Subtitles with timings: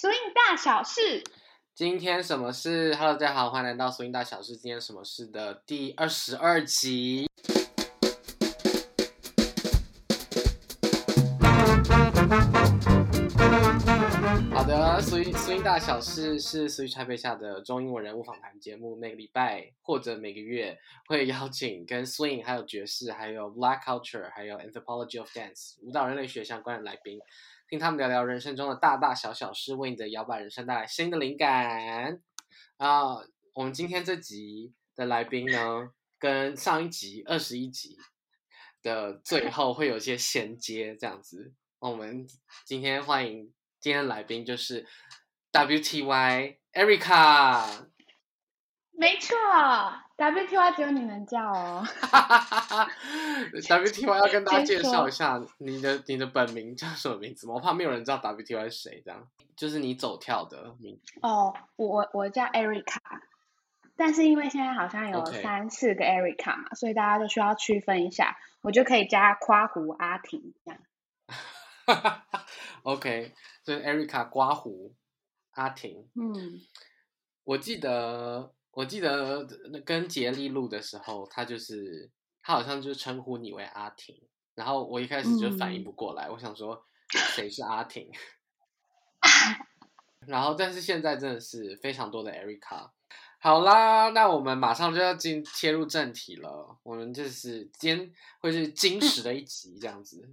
[0.00, 1.22] Swing 大小事，
[1.74, 4.56] 今天什么事？Hello，大家好，欢迎来到 Swing 大小事。
[4.56, 7.28] 今天什么事的第二十二集。
[14.50, 20.78] 好的，Swing Swing 大小事是 Switch 台北下的中英文人物访谈节目，每个礼拜或者每个月
[21.08, 27.20] 会邀请跟 Swing、还有爵士、还有 Black Culture、还有 Anthropology of Dance 舞蹈人类学相关的来宾。
[27.70, 32.20] 听他们聊聊人生中的大大小小事，为你的摇摆人生带来新的灵感
[32.78, 33.18] 啊！
[33.54, 37.96] 我们今天这集的来宾呢，跟上一集二十一集
[38.82, 41.54] 的最后会有一些衔接，这样子。
[41.78, 42.26] 我们
[42.64, 44.84] 今天欢迎今天的来宾，就是
[45.52, 47.86] WTY Erica。
[49.00, 49.34] 没错。
[50.18, 51.82] W T Y 只有你能叫哦。
[53.66, 57.54] W T Y 要跟大家介绍一下你的你的本名叫什么名字吗？
[57.54, 59.26] 我怕没有人知道 W T Y 是谁，这样
[59.56, 61.18] 就是你走跳的名字。
[61.22, 63.00] 哦，我我叫 Erica，
[63.96, 70.80] 但是因为现在好像有三四个 Erica 嘛.所以大家都需要区分一下，我就可以加夸胡阿婷这样。
[72.82, 73.32] OK，
[73.64, 74.94] 所以 Erica 刮胡
[75.52, 76.06] 阿婷。
[76.14, 76.60] 嗯，
[77.44, 78.52] 我记得。
[78.72, 79.44] 我记得
[79.84, 82.10] 跟杰利录的时候，他就是
[82.42, 84.16] 他好像就称呼你为阿婷，
[84.54, 86.86] 然后我一开始就反应不过来，嗯、我想说
[87.34, 88.10] 谁是阿婷，
[90.26, 92.90] 然后但是现在真的是非常多的 Erica。
[93.42, 100.32] 好啦，那我们马上就要进切入正题了，我们就是今天会是金石的一集这样子，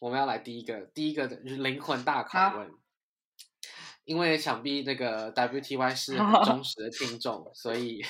[0.00, 2.81] 我们要来第一个第一个的灵魂大拷问。
[4.04, 8.02] 因为想必那个 WTY 是很忠实的听众，所以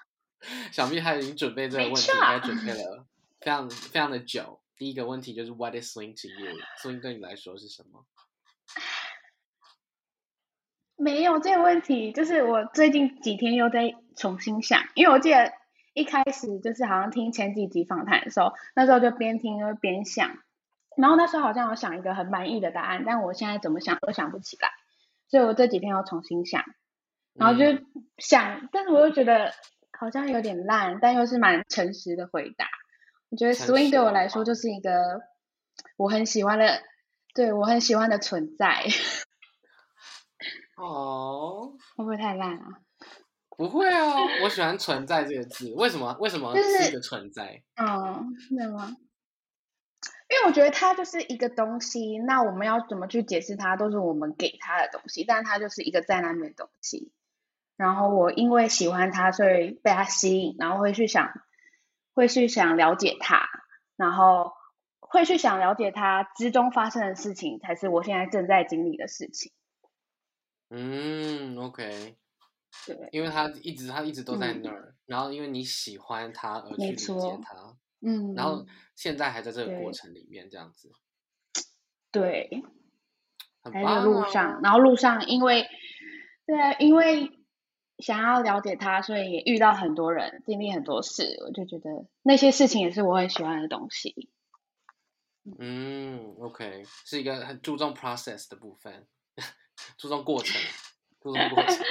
[0.70, 3.06] 想必他已经准备这个问题，应该准备了
[3.40, 4.60] 非常非常的久。
[4.76, 8.04] 第一个问题就是 What is swing to you？swing 对你来说是什么？
[10.96, 15.52] 没有这个问题，就是我最近几天又在重新想，因为我记得
[15.92, 20.38] 一开始就是好像听前几集访谈的时候，那时候就边听就边想，
[20.96, 24.70] 然后那时候好像我想一个很满意的答案，但我现在怎么想都想不起来。
[25.34, 26.62] 所以我这几天要重新想，
[27.32, 27.64] 然后就
[28.18, 29.52] 想，嗯、但是我又觉得
[29.98, 32.68] 好像有点烂，但又是蛮诚实的回答。
[33.30, 35.22] 我觉得 swing 对我来说就是一个
[35.96, 36.80] 我很喜欢的，
[37.34, 38.84] 对我很喜欢的存在。
[40.76, 42.66] 哦，会不会太烂啊？
[43.56, 45.72] 不会啊，我喜欢“存在”这个字。
[45.74, 46.16] 为什么？
[46.20, 47.60] 为什么是一个存在？
[47.74, 48.96] 嗯、就是，哦，是吗？
[50.34, 57.12] 因为我觉得它就是一个东西，那我们要怎么去解释它，都是我们给它的东西，但是它就是一个在那边的东西。
[57.76, 61.30] 然后我因为喜欢它，所以被它吸引，然后会去想，
[62.14, 63.48] 会去想了解它，
[63.94, 64.54] 然后
[64.98, 69.52] 会去想了解它之中发生的事情，才是我现在正在经历的事情。
[70.70, 72.16] 嗯，OK，
[72.86, 77.76] 对，因为它一直它一直都在那儿，嗯、然后因为你喜欢它而去理解它。
[78.06, 80.92] 嗯，然后现在还在这个过程里面，这样子，
[82.12, 82.62] 对，
[83.62, 85.66] 很棒啊，还在路上，然后路上因为，
[86.46, 87.30] 对啊，因为
[87.98, 94.28] 想要了解他，所以也遇到很多人，经历很多事，我就觉得那些事情也是我很喜欢的东西。
[95.58, 99.06] 嗯，OK，是一个很注重 process 的部分，
[99.96, 100.60] 注重过程，
[101.22, 101.82] 注重过程。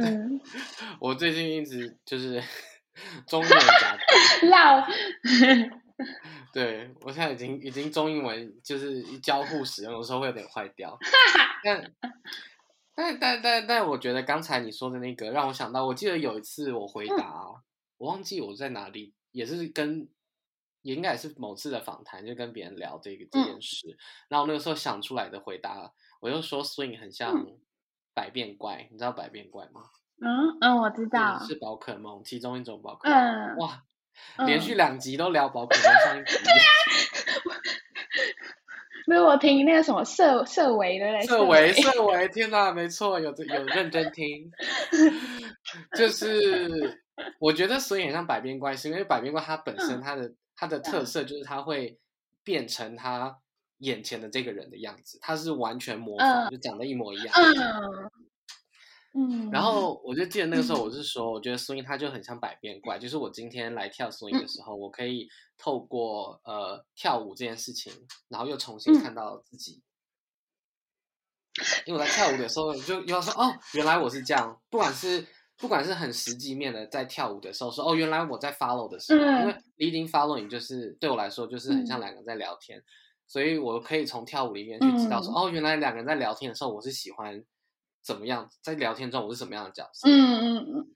[0.00, 0.40] 嗯、
[1.00, 2.42] 我最近一直就是。
[3.26, 3.98] 中英文夹
[4.42, 4.86] 绕，
[6.52, 10.98] 对，我现在已经已经中英文就是交互使用的时候会有点坏掉，
[11.62, 11.92] 但
[12.94, 17.62] 但但但但我觉得刚才你说的那个让我想到，我记得有一次我回答，嗯、
[17.98, 20.08] 我忘记我在哪里，也是跟
[20.82, 27.46] 也应该也是某次的访谈，就跟别人聊这个这件事，嗯、然后那个时候想出来的回答，我就说 swing 很像
[28.14, 29.82] 百变怪，你知道百变怪吗？
[30.20, 33.18] 嗯嗯，我知道，是宝可梦其中一种宝可梦。
[33.18, 33.82] 嗯，哇，
[34.36, 36.36] 嗯、连续两集都聊宝可梦，上一集。
[36.44, 36.68] 对啊，
[39.06, 44.50] 没有我听那个什么色色维的色维色维，天哪，没错，有有认真听。
[45.96, 47.00] 就是
[47.38, 51.98] 我觉得所以很像百变怪，是因为百变怪它本身它的、嗯、它的特色就是它会
[52.44, 53.38] 变成它
[53.78, 57.34] 眼前的这个人的样子，它是完全模仿，嗯、就长得一模一样。
[57.34, 58.10] 嗯。
[59.12, 65.28] 嗯，然后我就记得那个时候，我是说，嗯、我觉得 swing 它就很像百变怪，就是我今天来跳 swing 的时候，嗯、我可以
[65.58, 67.92] 透过呃跳舞这件事情，
[68.28, 69.82] 然后又重新看到自己。
[71.58, 74.56] 嗯、因为我在跳舞的时候，就又要说哦，原来我是这样。
[74.70, 75.26] 不管是
[75.56, 82.84] 不管是很实际面的在跳舞的时候说哦，原来我在 follow 的时候，嗯、因为 leading following 就是对我来说就是很像两个人在聊天，嗯、
[83.26, 87.44] 所以我可以从跳舞里面去知道说、嗯、哦，原来两个人在聊天的时候，我是喜欢。
[88.02, 90.08] 怎么样，在聊天中我是什么样的角色。
[90.08, 90.86] 嗯嗯嗯，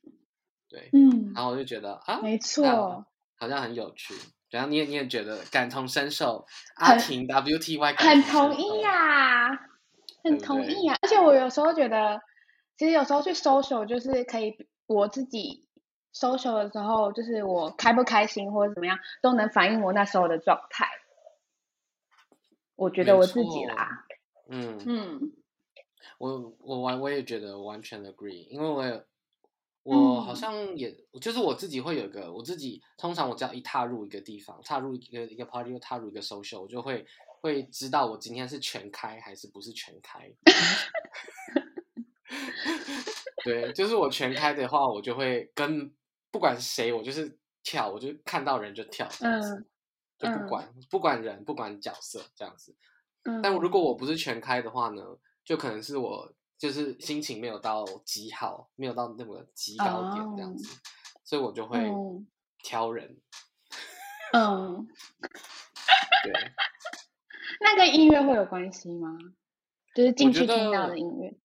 [0.69, 3.07] 对，嗯，然后我就觉得啊，没错，
[3.37, 4.15] 好像很有趣。
[4.51, 6.47] 然后你也你也觉得感同身受，
[6.77, 9.61] 阿婷 WTY 很同意呀、啊，
[10.23, 10.97] 很同意啊。
[11.03, 12.21] 而且我有时候觉得，
[12.77, 14.55] 其实有时候去 social 就是可以，
[14.87, 15.67] 我自己
[16.15, 20.87] social 的时候，就是我开不开心或者怎么样，都能反映我那时候的状态。
[22.77, 24.05] 我觉得我自己啦，
[24.49, 25.33] 嗯嗯，嗯
[26.19, 29.05] 我我完我也觉得完全 agree，因为我也。
[29.87, 37.05] 我好像也，嗯、就是我自己会有个，我自己通常我只要一踏入一个地方，踏入一个一个 party，又踏入一个 social，我就会
[37.43, 40.33] 会知道我今天是全开还是不是全开。
[43.45, 45.95] 对，就是我全开的话，我就会跟
[46.31, 49.67] 不管谁，我就是跳，我就看到人就跳这样子，嗯、
[50.33, 52.75] 就不管、嗯、不管人不管角色这样子。
[53.25, 55.03] 嗯、但如果我不是全开的话呢，
[55.45, 56.33] 就可能是我。
[56.57, 60.79] 就是心情没有到极好，没有到那么极高点这样子，oh.
[61.23, 61.79] 所以我就会
[62.63, 63.19] 挑人。
[64.33, 64.87] 嗯，
[66.23, 66.33] 对。
[67.61, 69.19] 那跟音乐会有关系吗？
[69.95, 71.37] 就是进去听到的音乐。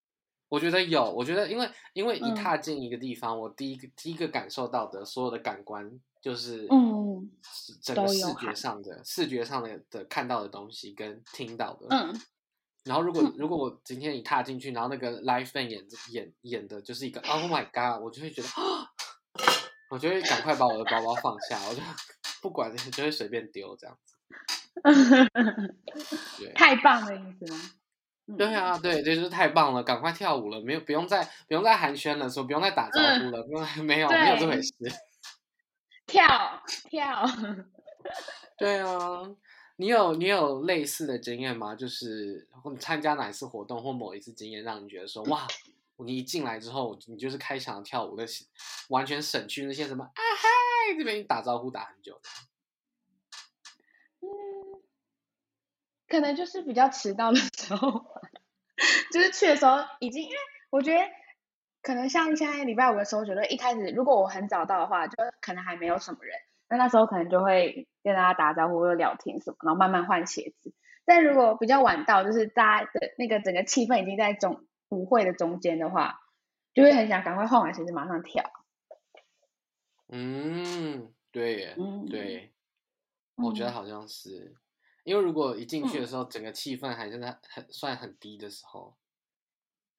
[0.47, 7.29] 我觉得有，我觉得因为因为一踏进一个地方，嗯、我第一个第一个感受到的所有的感官就是嗯，
[7.81, 12.21] 整个视觉上的视觉上的的看到的东西跟听到的嗯。
[12.85, 18.47] 然后如果如果我今天一踏进去，然后那个 live band 演演演的就是一个 Oh my God，我就会觉得，
[19.91, 21.81] 我就会赶快把我的包包放下，我就
[22.41, 24.15] 不管就会随便丢这样子。
[26.37, 27.59] 对，太棒的意思吗？
[28.37, 33.43] 对啊，对，这就是太棒了，赶快跳舞了，没有不用再不用再寒暄了，说不用再打招呼了，
[33.83, 34.71] 没有对没有这回事。
[36.05, 37.25] 跳跳。
[38.57, 39.21] 对啊。
[39.79, 41.73] 你有你有类似的经验吗？
[41.73, 42.45] 就是
[42.77, 45.47] 参加哪一次活动或某一次经验，让你觉得说哇，
[45.95, 48.25] 你一进来之后，你就是开场跳舞的，
[48.89, 52.29] 完全省去那些什么啊嗨，这边打招呼打很久的。
[54.19, 54.83] 嗯，
[56.09, 58.05] 可能就是比较迟到的时候，
[59.13, 60.35] 就是去的时候已经，因为
[60.71, 60.99] 我觉得
[61.81, 66.37] 可能像现在礼拜五的时候，觉得一开始如果我很早到的话，就可能还没有什么人。
[66.67, 70.73] 那那时候可能就会跟大家打招呼或者聊天什么，然后慢慢换鞋子。
[71.05, 76.21] 但如果比较晚到，就是大家的那个整个气氛已经在中舞会的中间的话，
[76.73, 78.43] 就会很想赶快换完鞋子马上跳。
[80.07, 82.51] 嗯，对耶，嗯，对，
[83.35, 84.55] 我觉得好像是，
[85.03, 88.95] 因为如果一进去的时候，嗯、整个气氛还是在很算很低的时候，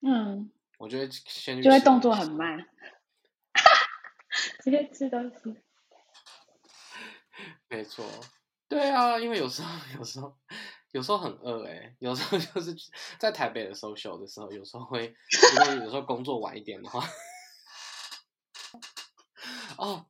[0.02, 2.66] 嗯，我觉得先就会动作很慢，
[4.62, 5.56] 直接吃东西。
[7.70, 8.04] 没错，
[8.68, 10.36] 对啊，因为有时候，有时候，
[10.90, 12.74] 有时候很饿哎，有时候就是
[13.16, 15.14] 在台北的 social 的时候，有时候会，
[15.56, 17.08] 如果有时候工作晚一点的话，
[19.78, 20.04] 哦，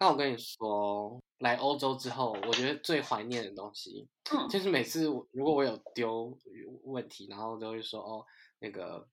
[0.00, 6.34] 那我跟你说，来欧洲之后，我觉得最怀念的东西，嗯，就是每次如果我有丢
[6.82, 8.24] 问题，然后都会说哦，
[8.58, 9.06] 那个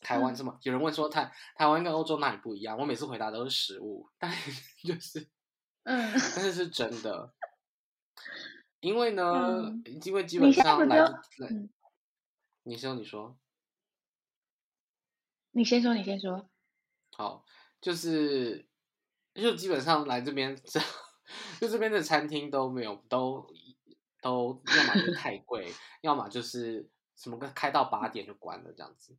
[0.00, 4.32] 台湾这么，嗯、有人问说台台湾跟欧洲哪里不一样，我每次回答都是食物，但
[4.82, 5.28] 就是。
[5.88, 7.32] 嗯，但是是真的，
[8.80, 11.14] 因为呢，嗯、因为基本上来，来，
[12.64, 13.38] 你说，你说，
[15.52, 16.50] 你先说，你先说。
[17.12, 17.44] 好，
[17.80, 18.66] 就是，
[19.34, 20.56] 就基本上来这边，
[21.60, 23.48] 就这边的餐厅都没有，都
[24.20, 29.16] 都要么就是太贵，要么就是什么个开到八点就关了这样子，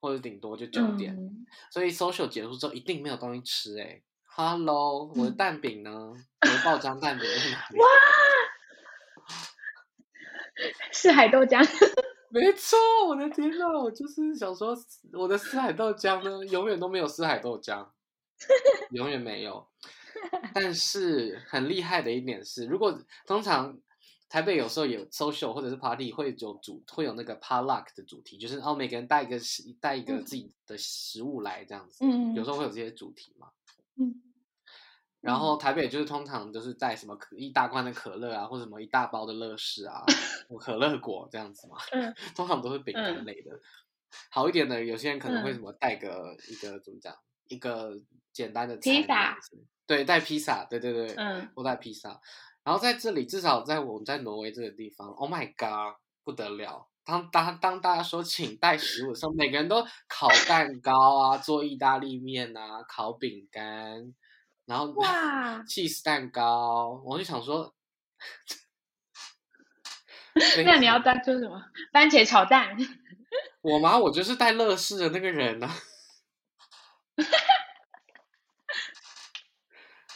[0.00, 4.04] 或者顶多就九点，嗯、所以 social 结束之后一定没有东西吃哎、欸。
[4.36, 5.90] Hello，我的蛋饼呢？
[5.90, 7.78] 嗯、我的爆浆蛋饼在哪里？
[7.78, 7.86] 哇！
[10.90, 11.64] 四海豆浆，
[12.30, 12.76] 没错，
[13.06, 14.76] 我的天呐，我就是想说，
[15.12, 17.86] 我的四海豆浆呢，永远都没有四海豆浆，
[18.90, 19.68] 永远没有。
[20.52, 22.98] 但是很厉害的一点是，如果
[23.28, 23.78] 通常
[24.28, 33.46] 台北有时候有 social 或者是 party 会有主会有那个 potluck 的主题，就是哦每个人带一个食带一个自己的食物来这样子，嗯，有时候会有这些主题嘛。
[33.96, 34.12] 嗯，
[35.24, 40.04] 然后台北就是通常都是带什么可一大罐的可乐啊，或者什么一大包的乐事啊，
[40.60, 41.76] 可乐果这样子嘛。
[41.92, 43.58] 嗯， 通常都是饼干类的。
[44.30, 47.12] 好一点的，有些人可能会什么带个一个怎么讲，
[47.48, 47.98] 一个
[48.32, 49.36] 简单的披萨，
[49.86, 52.20] 对，带披萨，对对对，嗯，或带披萨。
[52.62, 56.88] 然后在这里，至少在我们在挪威这个地方，Oh my God，不得了。
[57.04, 64.14] 当当当大家说请带食物的时候，每个人都烤蛋糕啊，做意大利面啊，烤饼干，
[64.66, 67.74] 然后哇， cheese 蛋糕，我就想说，
[70.64, 71.62] 那你要带做什么？
[71.92, 72.76] 番茄炒蛋？
[73.62, 73.98] 我吗？
[73.98, 75.74] 我就是带乐视的那个人呢、啊。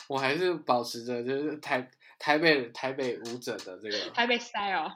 [0.09, 4.90] 我还是保持着就是台台北台北舞者的这个台北 style。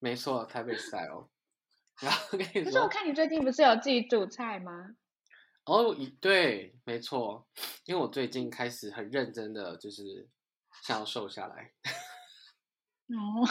[0.00, 1.28] 没错，台北 style。
[2.00, 4.72] 然后跟你说，可是我看你最近不是有自己煮菜吗？
[5.66, 7.46] 哦，一对，没错，
[7.84, 10.28] 因为我最近开始很认真的就是
[10.82, 11.72] 想要瘦下来。
[13.10, 13.46] 哦，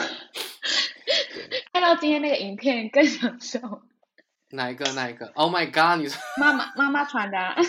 [1.72, 3.82] 看到今天那个影片更想瘦。
[4.50, 4.90] 哪一个？
[4.92, 6.00] 哪一个？Oh my god！
[6.02, 7.54] 你说妈妈妈妈传的、啊。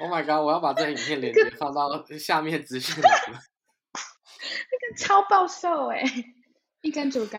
[0.00, 0.44] Oh my god！
[0.44, 3.12] 我要把这影片链接放到下面资讯栏。
[3.32, 6.02] 那个超暴瘦哎，
[6.80, 7.38] 一根竹竿。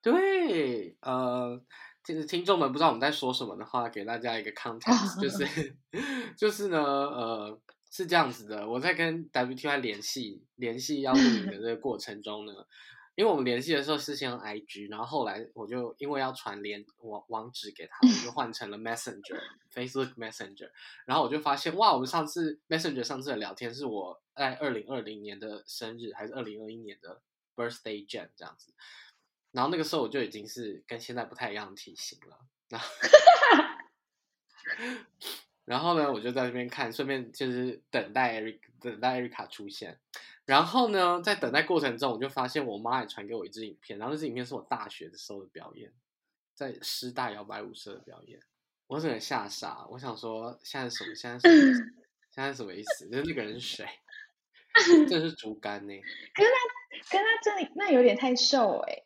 [0.00, 1.62] 对，呃，
[2.14, 5.76] 听听众们不知道我们在说什么的话，给大家一个 context，就 是
[6.36, 7.60] 就是呢，呃。
[7.90, 12.52] 是这样子的，我在跟 WTY 联系联系要录影的 这个过程中呢，
[13.14, 19.40] 因为我们联系的时候是先用 IG，然后后来我就因为要传连网网址给他，我就换成了 Messenger
[19.72, 20.68] Facebook Messenger，
[21.06, 27.22] 然后我就发现哇，我们上次 Messenger 上次的聊天是我在二零二零年的生日还是二零二一年的
[27.56, 28.74] Birthday Jam 这样子，
[29.52, 32.38] 然后那个时候我就已经是跟现在不太一样的体型了，
[32.68, 32.88] 然后。
[35.64, 39.98] 然后呢，我就在那边看，顺便就是等待艾瑞等待艾瑞卡出现。
[40.46, 45.92] 然后呢，在等待过程中，我就发现我妈也传给我一支影片，然后那支影片是我大学的时候的表演，
[46.54, 48.40] 在师大摇摆舞社的表演。
[48.86, 51.14] 我整个吓傻，我想说现在什么？
[51.14, 51.74] 现在什么？
[52.32, 53.06] 现在什么意思？
[53.10, 53.86] 就是那个人是谁？
[55.06, 56.00] 这是竹竿呢？
[56.34, 56.56] 可是他，
[57.10, 59.02] 可是他这里那有点太瘦哎，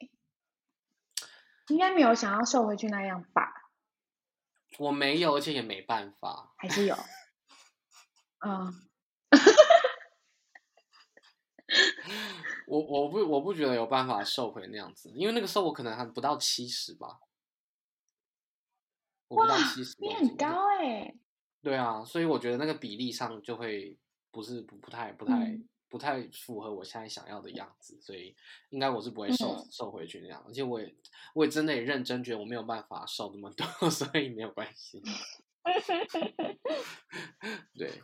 [1.69, 3.53] 应该没有想要瘦回去那样吧？
[4.79, 6.55] 我没有，而且也没办法。
[6.57, 6.97] 还是有，
[8.45, 8.73] 嗯，
[12.67, 17.21] 我我不我不觉得有办法瘦回那样子，因为那个时候我可能还不到七十吧。
[19.29, 20.47] 我不到七十，你很高
[20.79, 21.19] 哎、欸。
[21.63, 23.97] 对啊，所以我觉得那个比例上就会
[24.31, 25.35] 不是不不太不太。
[25.35, 28.35] 嗯不太符合我现在想要的样子，所以
[28.71, 30.43] 应该我是不会瘦、嗯、瘦回去那样。
[30.49, 30.97] 而且我也
[31.35, 35.03] 我也真的也认真觉得我没有办法瘦那么多， 所以没有关系。
[37.77, 38.03] 对，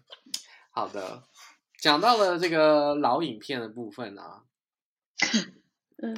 [0.70, 1.24] 好的，
[1.80, 4.44] 讲到了这个老影片的部分啊，
[6.02, 6.14] 嗯，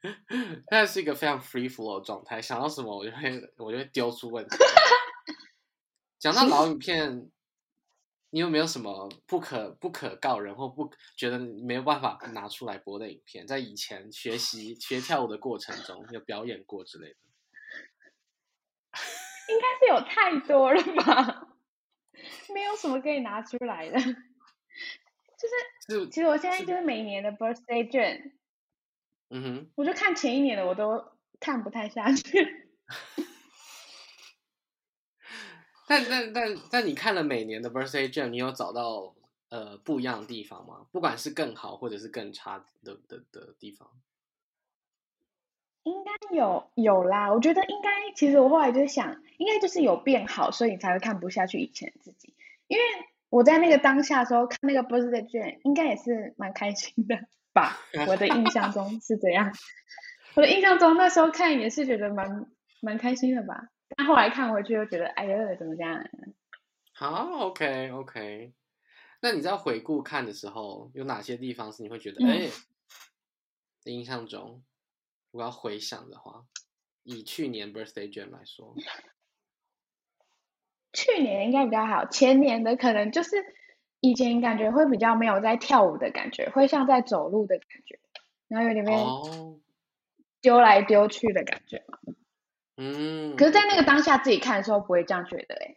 [0.00, 4.56] 现在是一个非常 free flow 的状态，想到什么我就会我就会丢出问题。
[6.18, 7.30] 讲到老影片。
[8.34, 13.46] 你有没有什么不可不可告人或不觉得没有办法拿出来播的影片？
[13.46, 17.16] 在以前学习学跳舞的过程中有表演过之类的？
[19.52, 21.48] 应该是有太多了吧，
[22.54, 24.00] 没有什么可以拿出来的。
[24.00, 25.48] 就
[25.90, 28.32] 是，是其实我现在就是每年的 birthday 卷，
[29.28, 31.04] 嗯哼，我就看前一年的我都
[31.38, 32.70] 看不太下去。
[35.86, 39.14] 但但但但你看了每年的 Birthday Jam，你有找到
[39.50, 40.86] 呃不一样的地方吗？
[40.92, 43.90] 不管是更好或者是更差的的的地方，
[45.82, 47.32] 应该有有啦。
[47.32, 52.34] 我觉得应该，其实我后来就想，应该就是有变好，所以你才会看不下去以前自己。
[52.68, 52.82] 因为
[53.28, 57.18] 我在那个当下的时候看那个 Birthday Jam，应该也是蛮开心的
[57.52, 57.78] 吧？
[58.06, 59.52] 我的印象中是这样。
[60.34, 62.46] 我的印象中那时候看也是觉得蛮
[62.80, 63.68] 蛮开心的吧。
[63.96, 66.04] 但后来看回去又觉得，哎呀，怎么这样？
[66.92, 68.52] 好，OK，OK。
[69.20, 72.48] 那你在回顾看的时候，有哪些地方是你会觉得，哎、
[73.84, 74.62] 嗯，印象中，
[75.30, 76.44] 我要回想的话，
[77.02, 78.74] 以去年 Birthday Jam 来说，
[80.92, 83.36] 去年应该比较好，前年的可能就是
[84.00, 87.98] 以前感觉会比较没有在跳舞的感觉，会像在走路的感觉，
[88.48, 88.92] 然后有点被
[90.40, 91.78] 丢来丢去的感觉。
[91.88, 92.14] 哦
[92.76, 95.76] 嗯，可是，在那个当下自己看的时候，不会这样觉得哎，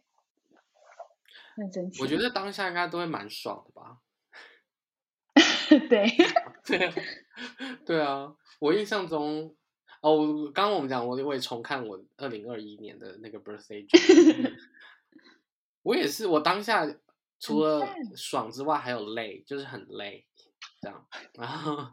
[1.58, 2.02] 很神奇。
[2.02, 4.00] 我觉得当下应该都会蛮爽的吧。
[5.90, 6.08] 对，
[6.66, 6.94] 对，
[7.86, 8.34] 对啊！
[8.60, 9.56] 我印象中，
[10.02, 13.86] 哦，刚刚我们讲，我我也重看我二零二一年的那个 birthday，
[15.82, 16.88] 我也是，我当下
[17.40, 17.86] 除了
[18.16, 20.26] 爽之外，还有累，就是很累，
[20.82, 21.08] 这样。
[21.34, 21.92] 然后，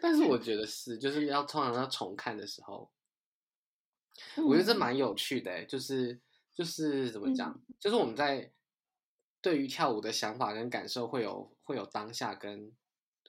[0.00, 2.90] 但是我觉得是，就是要通常要重看的时候。
[4.36, 6.20] 我觉得这蛮有趣的，欸，就是
[6.54, 8.52] 就是怎么讲，嗯，就是我们在
[9.40, 12.72] 对于跳舞的想法跟感受会有会有当下跟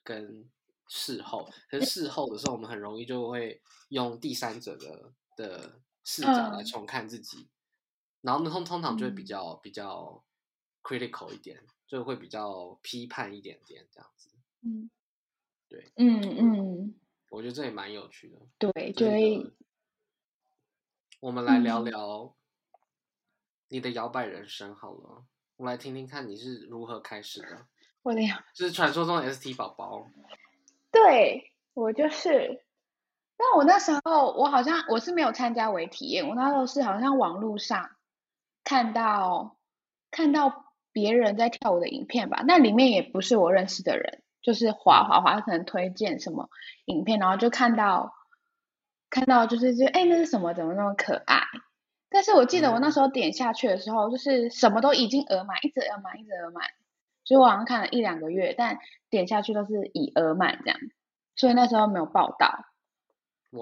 [0.04, 0.50] 跟
[0.88, 7.50] 事后，可是事后的时候，我们很容易就会用第三者的的视角来重看自己，嗯，
[8.22, 10.24] 然后呢，通通常就会比较，嗯，比较
[10.84, 14.30] critical 一点，就会比较批判一点点这样子。
[14.62, 14.90] 嗯，
[15.68, 16.96] 对，嗯嗯，
[17.30, 18.40] 我觉得这也蛮有趣的。
[18.60, 19.52] 对，对。
[21.26, 22.36] 我们来聊聊
[23.70, 25.10] 你的摇摆人生好了。
[25.18, 25.26] 嗯、
[25.58, 27.66] 我来听听看你是如何开始的。
[28.04, 30.06] 我的呀，就是传说中的 ST 宝宝。
[30.92, 32.64] 对，我就是。
[33.38, 37.90] 但我那时候，我好像我是没有参加微体验，我那时候是好像网络上
[38.64, 39.58] 看到
[40.12, 46.52] 看到别人在跳舞的影片吧，那里面也不是我认识的人，就是滑滑滑，可能推荐什么
[46.86, 48.14] 影片，然后就看到
[49.16, 50.54] 看到就是就哎，那是什么？
[50.54, 51.42] 怎么那么可爱？
[52.10, 56.66] 但是我记得我那时候点下去的时候，就是什么都已经额满，一直额满，一直额满，
[57.24, 58.78] 所以我好像看了一两个月，但
[59.10, 60.78] 点下去都是已额满这样，
[61.38, 62.66] 所以那时候没有报道。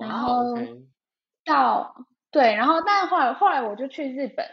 [0.02, 0.56] 然后
[1.46, 1.96] 到.
[2.32, 4.44] 对，然后但后来后来我就去日本，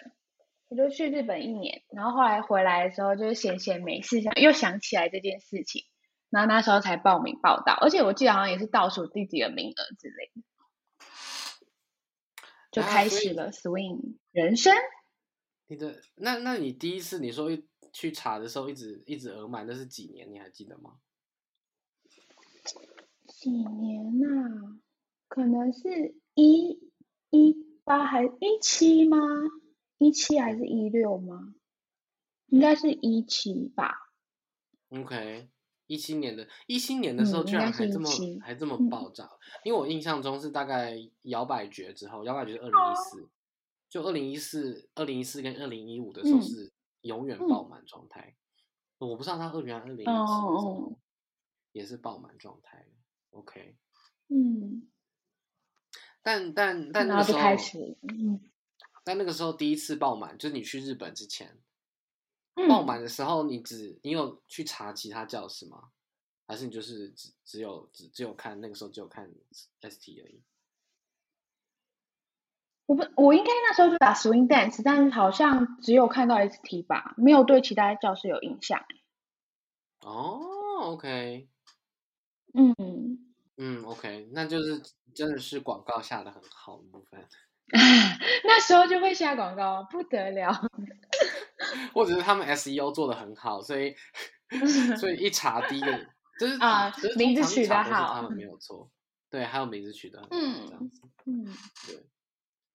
[0.68, 5.84] 我就去日本一年，然后后来回来的时候就是闲闲没事，想又想起来这件事情，
[6.28, 10.42] 然后那时候才报名报道，而且我记得好像也是倒数第几个名额之类的，
[12.70, 14.74] 就开始了 swing 人生。
[15.66, 17.50] 你的那那你第一次你说
[17.92, 20.32] 去查的时候一直一直额满，那是几年？
[20.32, 20.98] 你还记得吗？
[23.26, 24.80] 几年呐、啊？
[25.28, 26.90] 可能是一
[27.30, 29.16] 一八还是一七吗？
[29.98, 31.54] 一七还是一六吗？
[32.46, 33.94] 应该是一七吧。
[34.88, 35.48] OK，
[35.90, 43.28] 一七年的，一七年的时候居然还这么、嗯、还这么爆炸，嗯、因为我印象中是大概摇摆绝之后，摇摆绝是二零一四，
[43.88, 48.36] 就二零一四、二零一四跟二零一五的时候是永远爆满状态。
[49.00, 50.96] 嗯、我不知道他二零二零一七
[51.72, 52.86] 也是爆满状态。
[53.30, 53.74] OK，
[54.28, 54.86] 嗯。
[56.22, 57.40] 但但但那个时候，
[58.02, 58.40] 嗯、
[59.02, 61.58] 但那个时候第一次爆满，就是你去日本之前，
[62.64, 65.90] 嗯、爆满的时候，你只你有去查其他教室吗？
[66.46, 69.30] 还是你就是只只有只只有看那个时候只有看
[69.80, 70.42] ST 而已？
[72.86, 78.84] 我不，我应该那时候就打 Swing Dance，但是好像只有看到 ST 吧，没有对其他教室有印象。
[80.00, 80.40] 哦
[80.80, 81.48] ，OK，
[82.54, 82.74] 嗯
[83.56, 84.82] 嗯，OK，那就是。
[85.12, 87.26] 真的是广告下的很好的部分，
[88.44, 90.52] 那时候就会下广告，不得了。
[91.94, 93.94] 或者是他们 SEO 做的很好，所以
[94.98, 96.06] 所以一查第一个
[96.38, 98.90] 就是啊，名字取得好，他们没有错。
[99.28, 101.44] 对，还有名字取得很好，嗯，这样子，嗯，
[101.86, 102.06] 对。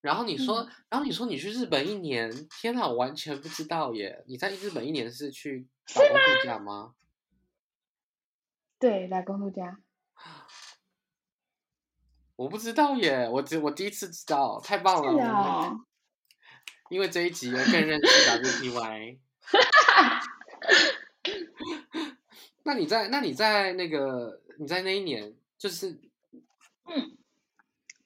[0.01, 2.31] 然后你说，嗯、然后你说你去日本一年，
[2.61, 4.23] 天哪，我完全不知道耶！
[4.27, 6.63] 你在日本一年是去打工度假吗？
[6.63, 6.93] 吗
[8.79, 9.79] 对，打工度假。
[12.37, 15.27] 我不知道耶，我只我第一次知道，太棒了！
[15.27, 15.85] 哦、
[16.89, 19.17] 因为这一集我更认识 WTY。
[22.63, 25.99] 那你在那你在那个你在那一年就是
[26.85, 27.17] 嗯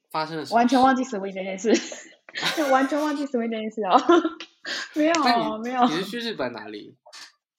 [0.10, 0.56] 发生了什么？
[0.58, 1.74] 完全忘记 swing 这件事，
[2.58, 3.98] 就完全忘记 swing 这件事哦。
[4.96, 5.84] 没有你没有。
[5.86, 6.98] 你是去日本哪里？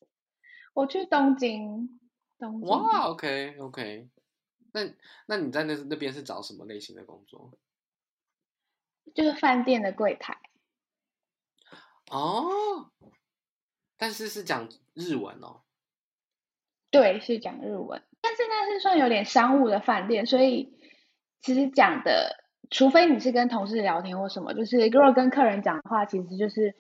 [0.74, 1.98] 我去东京。
[2.38, 2.68] 东京。
[2.68, 4.08] 哇，OK OK。
[4.72, 4.82] 那
[5.26, 7.52] 那你在那那边是找什么类型的工作？
[9.14, 10.36] 就是饭店的柜台。
[12.10, 12.90] 哦，
[13.96, 15.62] 但是是讲日文哦。
[16.90, 20.76] 对，是讲日文，但是那是算有点商务的饭店，所以
[21.40, 26.74] 其实讲的，除非你是跟同事聊天或什么，就是如果跟客人讲的话，其实就是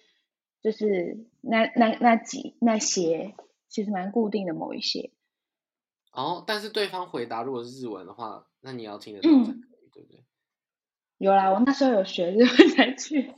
[0.60, 3.36] 就是那那那几那些，
[3.68, 5.12] 其实蛮固定的某一些。
[6.10, 10.24] 哦，但是对方回答如果是日文的话，那你要听得懂才可以，嗯、对不对？
[11.18, 13.32] 有啦，我那时候有学日文才去。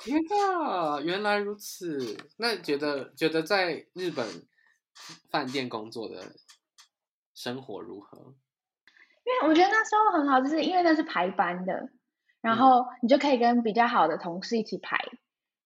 [0.00, 2.16] 天哪，原来如此！
[2.38, 4.26] 那觉得觉得在日本
[5.30, 6.32] 饭店工作的
[7.34, 8.34] 生活如何？
[9.24, 11.90] 因为我觉得那时候很好，就是因为那是排班的，
[12.40, 14.98] 然后你就可以跟比较好的同事一起排，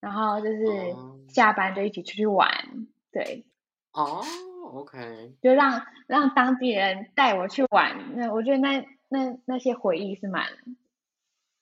[0.00, 0.94] 然后就是
[1.28, 3.46] 下班就一起出去玩，嗯、对。
[3.92, 4.24] 哦。
[4.66, 10.44] OK，就让让当地人带我去玩，那我觉得那那那些回忆是蛮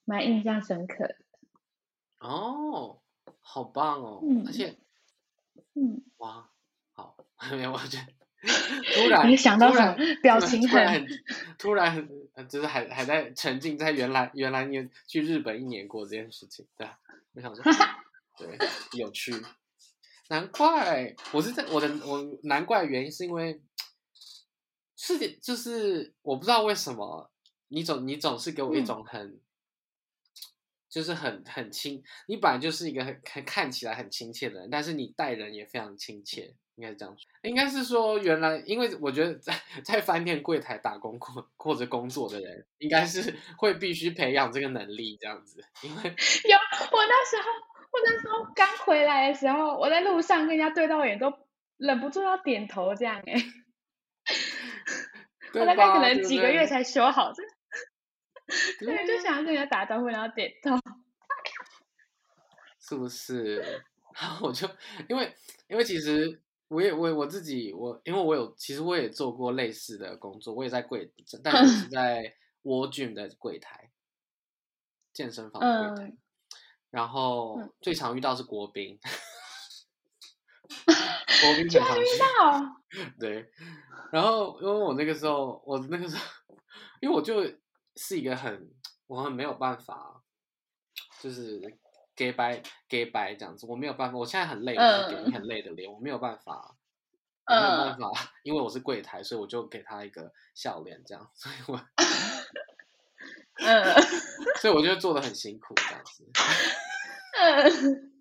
[0.07, 1.16] 蛮印象深刻的。
[2.24, 3.02] 哦，
[3.40, 4.20] 好棒哦！
[4.22, 4.76] 嗯、而且，
[5.74, 6.48] 嗯，哇，
[6.92, 7.16] 好，
[7.52, 8.06] 没有，我觉得
[8.94, 9.94] 突然你想到什么？
[9.96, 11.06] 然表情很
[11.58, 11.92] 突然，
[12.34, 16.88] 很就是还还在沉浸在原来原来你去日本一年过这件事情，对，
[17.34, 17.62] 我想说，
[18.38, 18.58] 对，
[18.98, 19.34] 有趣。
[20.28, 23.60] 难怪我是在我的我难怪原因是因为
[24.96, 27.30] 是就是我不知道为什么
[27.68, 29.40] 你总你总是给我一种很、嗯、
[30.94, 37.28] 就是很很亲，你本来就是一个很看看起来很亲切的人，但是你待人也非常亲切，应该是这样说。
[37.42, 39.52] 应该是说，原来因为我觉得在
[39.85, 45.64] 在饭店柜台打工或或者工作的人，应该是会必须培养这个能力这样子。
[45.83, 46.02] 因为
[46.48, 46.57] 有
[46.92, 47.50] 我那时候，
[47.90, 51.33] 我那时候刚回来的时候，我在路上跟人家对到眼，都
[51.76, 53.44] 忍不住要点头这样哎、欸。
[55.59, 57.48] 我大概可能几个月才修好这个。
[58.78, 60.76] 对，就想要跟人家打招呼，然后点头，
[62.78, 63.83] 是不是？
[64.14, 64.68] 然后我就
[65.09, 65.35] 因为
[65.66, 71.11] 因为其实我也我我自己我因为我有其实我也做过类似的工作，我也在柜，
[71.42, 73.90] 但是是 在 World Gym 的柜台，
[75.12, 76.18] 健身房的柜台，嗯、
[76.90, 79.00] 然后最常遇到是国宾，
[80.87, 82.61] 国宾经常遇到，
[83.18, 83.50] 对，
[84.12, 86.22] 然后因为我那个时候我那个时候
[87.00, 87.42] 因为我就。
[87.96, 88.70] 是一个很
[89.07, 90.22] 我很没有办法，
[91.20, 91.78] 就是
[92.16, 94.18] gay 白 gay 白这样子，我没有办法。
[94.18, 96.76] 我现在很累，我给你很累的脸，我没有办法，
[97.46, 98.11] 没有办法，
[98.42, 101.76] 因为我是柜台，所以我就给他一个笑脸这样，所以我，
[103.64, 103.85] 嗯，
[104.61, 106.24] 所以我就做的很辛苦这样子，
[107.40, 108.12] 嗯，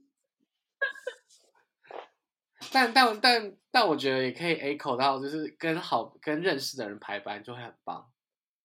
[2.71, 8.11] 但但但但我觉得也可以 echo 到，就是跟好跟认识的人排班就会很棒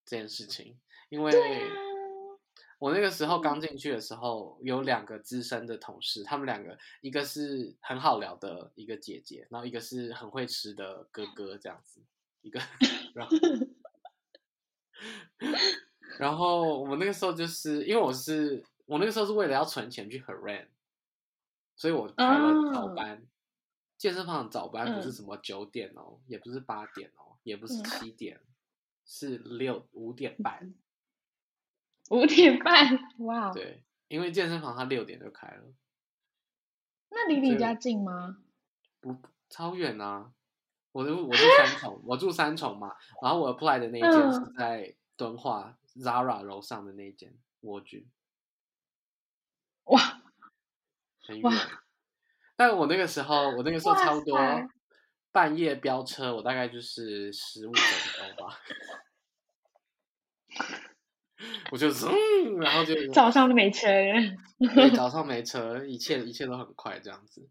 [0.04, 0.78] 这件事情。
[1.08, 1.32] 因为
[2.78, 12.00] 我那个时候刚进去的时候，有两个资深的同事，他们两个一个是很好聊的一个姐姐，然后一个是很会吃的哥哥，这样子
[12.42, 12.60] 一个，
[13.14, 13.36] 然后，
[16.20, 20.68] 然后我们那个时候就是因为我是我那个时候是为了要存钱去 Harran，
[21.74, 23.26] 所以我排了早班，oh.
[23.96, 28.40] 健身房的早班不是什么九点哦，也不是八点哦，也不是七点，
[29.04, 30.72] 是六五点半。
[32.10, 33.52] 五点半，哇！
[33.52, 35.62] 对，因为健身房它六点就开了。
[37.10, 38.38] 那离你家近吗？
[39.00, 39.16] 不，
[39.48, 40.32] 超远啊！
[40.92, 42.94] 我住我住三重，我住三重嘛。
[43.22, 48.08] 然后我 apply 的那一间是在敦化 Zara 楼上的那一间蜗居。
[49.84, 50.00] 哇，
[51.20, 51.52] 很远。
[52.56, 54.38] 但我那个时候，我那个时候差不多
[55.30, 57.82] 半夜飙车，我大概就是十五分
[58.36, 58.58] 钟吧。
[61.70, 63.86] 我就嗯，然后就 早上都没车，
[64.74, 67.48] 对，早 上没车，一切一切都很快这样子。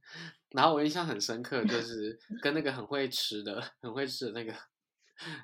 [0.52, 4.54] 然后我印象很深刻，就 是跟那个很会吃的、很会吃的那个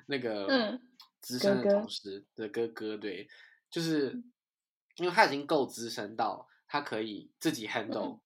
[0.06, 0.78] 那个
[1.20, 3.28] 资深的同事的哥哥，对，
[3.70, 4.22] 就是
[4.96, 8.20] 因为他已经够资深到他可以自己 handle，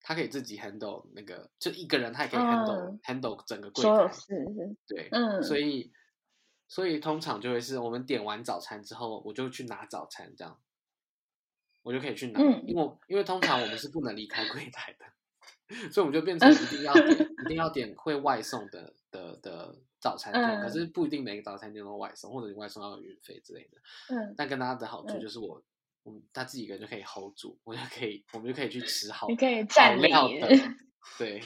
[0.00, 4.12] 他可以自己 handle 那个，就一个人他也可以 handle handle 整个柜台，
[4.86, 5.90] 对，嗯，所以。
[6.74, 10.60] 所以通常就会是我们点完早餐之后，我就去拿早餐，这样
[11.84, 15.06] 我就可以去拿，嗯、因为因为通常我们是不能离开柜台的，
[15.92, 17.06] 所以我们就变成一定要点
[17.44, 23.78] 一定要点会外送的的的早餐店，嗯、可是不一定每个早餐店都外送，或者你外送要有运费之类的。
[24.12, 25.28] 嗯，但跟大家的好处就。
[25.28, 25.62] 是我，
[26.06, 30.48] 嗯，他自己一个人就可以 hold 住，我就可以，我们就可以去吃好，你可以占料的，
[31.16, 31.40] 对，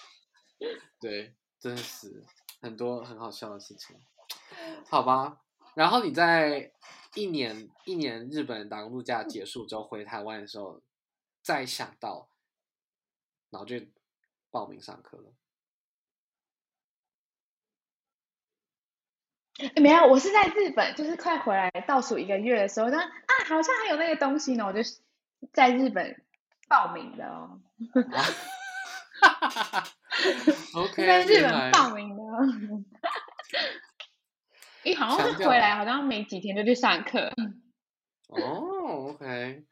[1.00, 2.22] 对，真的是
[2.60, 3.96] 很多很好笑的事情。
[4.88, 5.40] 好吧，
[5.74, 6.72] 然后你在
[7.14, 10.80] 一年一年日本打工度假结束之后回台湾的时候，
[11.42, 12.28] 再想到，
[13.50, 13.76] 然后就
[14.50, 15.32] 报名上课了。
[19.74, 24.80] 没有，我是在日本，就是快回来倒数一个月的时候，那啊，好像还有那个东西呢，我就
[25.52, 26.24] 在日本
[26.68, 27.60] 报名的哦。
[28.12, 28.24] 啊、
[30.74, 32.22] OK，在日本报名的。
[34.88, 37.32] 你好像是回来，好像没几天就去上课。
[38.28, 39.64] 哦，OK，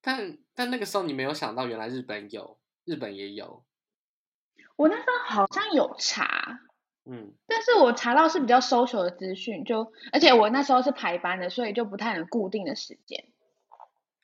[0.00, 3.64] 但但那个时候你没有想到，原来日本有，日本也有。
[4.76, 6.60] 我那时候好像有查，
[7.04, 13.32] 嗯，但是我查到是比较 social 的资讯，就而且我那时候是排班的，所以就不太能固定的时间。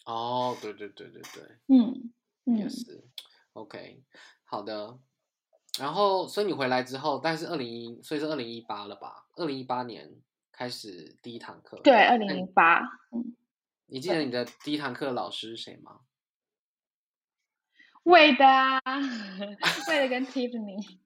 [0.05, 2.13] 哦，对对对对对，嗯
[2.47, 3.05] 嗯，也是
[3.53, 4.03] ，OK，
[4.45, 4.99] 好的。
[5.79, 9.27] 然后，所以你回来之后，但是二零一，所以是二零一八了吧？
[9.37, 10.11] 二零一八年。
[10.61, 12.81] 开始第一堂课，对，二零零八。
[13.13, 13.35] 嗯，
[13.87, 16.01] 你记得你的第一堂课的老师是谁吗？
[18.03, 18.81] 魏的啊，
[19.89, 20.99] 魏的跟 Tiffany。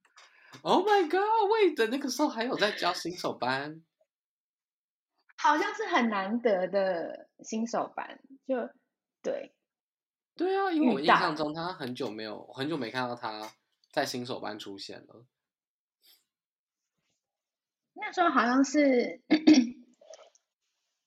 [0.63, 3.81] Oh my god，魏的那个时候还有在教新手班，
[5.37, 8.57] 好像是很难得的新手班，就
[9.23, 9.55] 对。
[10.35, 13.53] 对啊，因为我印象中他很久没有，很久没看到他
[13.93, 15.25] 在新手班出现了。
[17.95, 19.21] 那时候好像是，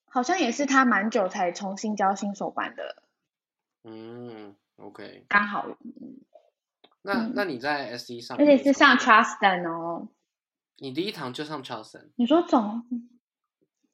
[0.06, 3.04] 好像也是他蛮久才重新教新手班的
[3.84, 5.78] 嗯，OK，刚好。
[7.02, 10.10] 那、嗯、那你在 S E 上，而且是上 Charleston 哦。
[10.78, 12.10] 你第一堂就上 Charleston？
[12.16, 12.84] 你说总？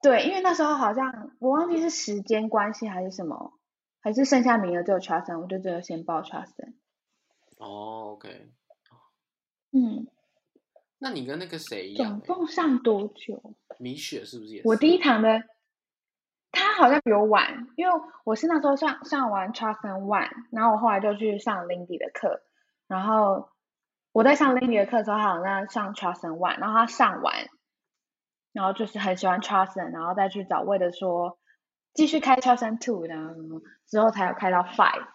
[0.02, 3.54] 对，因为那时候好像我忘记是时间关系还是什么，
[4.02, 6.74] 还是剩下名额只有 Charleston，我就只有先报 Charleston。
[7.58, 8.52] 哦，OK。
[9.72, 10.08] 嗯。
[11.04, 12.22] 那你跟那个谁一样？
[12.22, 13.54] 总共上多久？
[13.78, 14.68] 米雪是不是也是？
[14.70, 15.44] 我第一堂的，
[16.50, 22.42] 他好像比我晚，因为我是那时候上上完 Charleston One，然后我后来就去上 Lindy 的课。
[22.88, 23.50] 然后
[24.14, 27.50] 我在上 Lindy 的课的时候，他好像上 Charleston One，然后他上完，
[28.54, 31.38] 然后就是很喜欢 Charleston，然后再去找魏的说
[31.94, 33.36] 继续开 Charleston Two，然后
[33.88, 35.06] 之后才有开到 Five，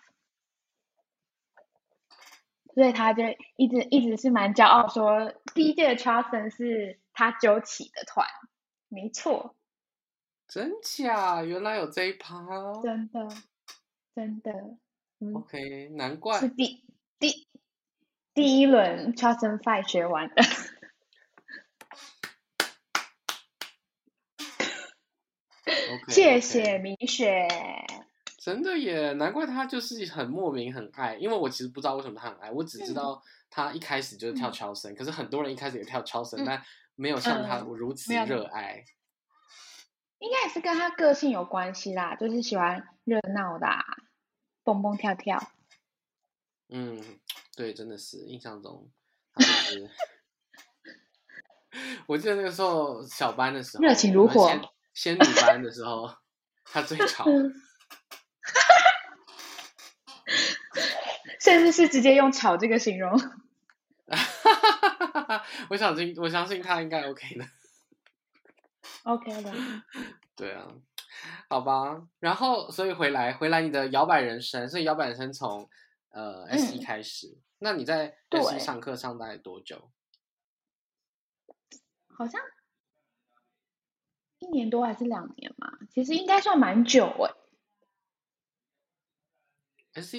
[2.79, 3.25] 所以他就
[3.57, 8.25] 一直一直是蛮骄傲说第一届的 Charleston 是他揪起的团，
[8.87, 9.57] 没错，
[10.47, 11.43] 真假？
[11.43, 12.41] 原来有这一趴，
[12.81, 13.29] 真的
[14.14, 14.53] 真的、
[15.19, 16.85] 嗯、，OK，难怪是第
[17.19, 17.49] 第。
[18.35, 20.43] 第一轮 Charleston Five 学完的，
[26.07, 27.49] 谢谢米雪。
[28.49, 36.63] 真的耶，难怪他就是很莫名很爱，因为我其实不知道为什么他很爱，我只知道他一开始就是跳 Charleston，、嗯、可是很多人一开始也跳 Charleston，、嗯、但
[36.95, 38.83] 没有像他如此热爱。
[40.19, 43.85] 应该也是跟他个性有关系啦，就是喜欢热闹的、啊，
[44.65, 45.53] 蹦蹦跳跳。
[46.71, 47.21] 嗯。
[47.55, 48.89] 对，真的是印象中，
[49.35, 49.91] 他就是，
[52.07, 54.49] 我记得那个时候小班的时候，热情如火。
[54.95, 56.09] 仙女班的时候，
[56.65, 57.25] 他最吵，
[61.49, 63.11] 甚至是直接用“吵”这个形容。
[65.71, 67.47] 我相信，我相信他应该 OK 的。
[69.05, 69.53] OK 的。
[70.37, 70.69] 对啊，
[71.49, 72.03] 好吧。
[72.21, 75.71] 然后，所以回来，回来你的摇摆人生，所以摇摆人生从
[76.11, 77.29] 呃 S 一开始。
[77.29, 79.91] 嗯那你在 S 一上课上大概多久？
[82.07, 82.41] 好像
[84.39, 85.73] 一年多还是两年嘛？
[85.91, 87.35] 其实应该算蛮久哎。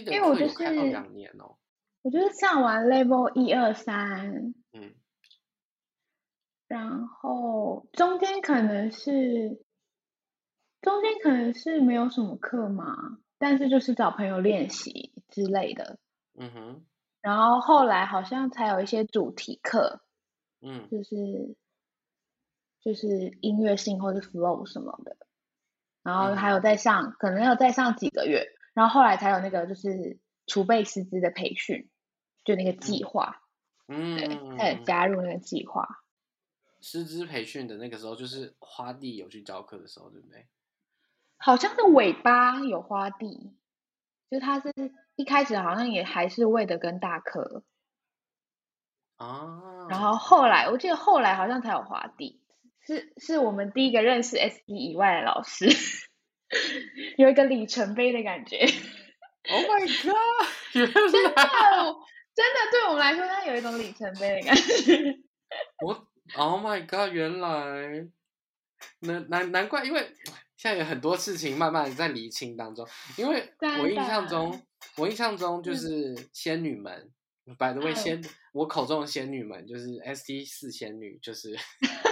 [0.03, 1.57] 的课有开到两年哦。
[2.01, 4.95] 我就是上完 Level 一二三，嗯，
[6.67, 9.61] 然后中间可能是
[10.81, 15.97] 中间可能是没有什么课嘛，但是就是找朋友练习之类的。
[16.35, 16.85] 嗯哼。
[17.21, 20.01] 然后后来好像才有一些主题课，
[20.61, 21.57] 嗯，就是
[22.81, 25.17] 就是音乐性或者 flow 什么的，
[26.01, 28.47] 然后还有在上，嗯、可能要再上几个月，
[28.79, 31.89] 然后后来才有那个就是储备师资的培训，
[32.45, 33.41] 就那个计划，
[33.89, 35.99] 嗯，对，才加入那个计划。
[36.79, 40.47] 师资培训的那个时候，就是花地有去教课的时候，对不对？
[41.35, 43.53] 好像是尾巴有花地，
[44.31, 44.71] 就他是。
[45.15, 47.65] 一开始好像也还是为的跟大科
[49.17, 52.41] 啊，然后后来我记得后来好像才有花地，
[52.79, 55.67] 是是我们第一个认识 SD 以外的老师，
[57.17, 58.57] 有一个里程碑的感觉。
[59.49, 60.13] Oh my god！
[60.73, 60.93] 真的
[62.35, 65.17] 真的对我们来说，它有一种里程碑的感觉。
[65.85, 67.11] 我 Oh my god！
[67.13, 68.07] 原来
[68.99, 70.13] 难难难怪，因为
[70.55, 74.61] 现在有很多事情慢慢在厘清当中，因为我印象中。
[74.95, 77.11] 我印象中就是仙女们
[77.57, 78.21] ，by the way，仙
[78.53, 81.53] 我口中的仙女们就是 S D 四仙女，就是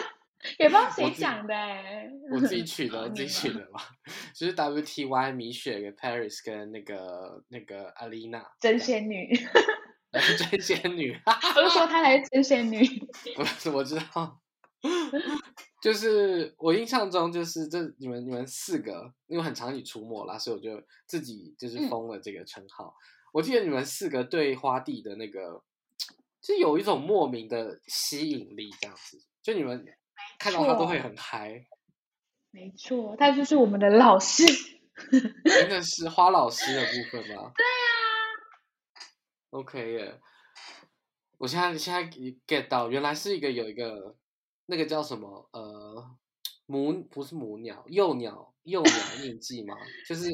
[0.60, 3.82] 也不知道谁讲的哎，我自己 取的，我自己取的嘛，
[4.36, 9.30] 就是 WTY 米雪跟 Paris 跟那个那个 Alina 真仙女，
[10.50, 11.20] 真仙女，
[11.54, 12.80] 不是说她才是真仙女，
[13.36, 14.40] 不是 我知道。
[15.82, 22.86] 就是我印象中，就是这你们你们四个，因为很常你出没啦，所以我就自己就是封了这个称号。
[22.86, 22.94] 嗯、
[23.34, 25.64] 我记得你们四个对花地的那个，
[26.42, 29.86] 就有一种莫名的吸引力，这样子，就你们
[30.40, 31.66] 看到他都会很嗨。
[32.52, 34.44] 没错，他就是我们的老师，
[35.44, 37.52] 真的 是花老师的部分吗？
[37.56, 37.70] 对啊。
[39.52, 40.20] OK 耶，
[41.38, 42.04] 我现在现在
[42.46, 44.16] get 到，原来是一个有一个。
[44.70, 45.48] 那个叫什么？
[45.54, 46.18] 呃，
[46.66, 48.92] 母不是母鸟，幼鸟，幼鸟
[49.24, 49.78] 印记吗？
[50.06, 50.30] 就是，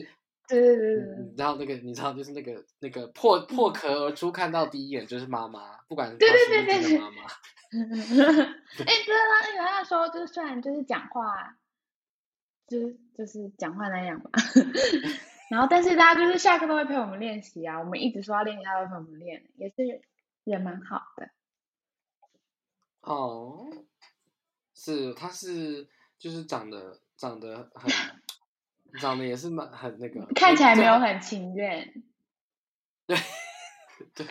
[0.48, 7.24] 对对对对，你知道那个，你知道就是那个那个破破壳而出，看到第一眼就是妈妈，不管是对对对对妈妈。
[7.74, 11.58] 哎，对啊，而且他说，就是虽然就是讲话，
[12.68, 14.30] 就是就是讲话那样吧，
[15.50, 20.02] 然后但是大家就是下课都会陪我们练习啊，我们一直说要练习，他会陪我们练，也是
[20.44, 21.30] 人蛮好的。
[23.02, 23.68] 哦。
[24.76, 27.90] 是，他是就是长得长得很，
[29.00, 32.04] 长得也是蛮很那个，看起来没有很情愿，
[33.06, 33.18] 对
[34.14, 34.26] 对，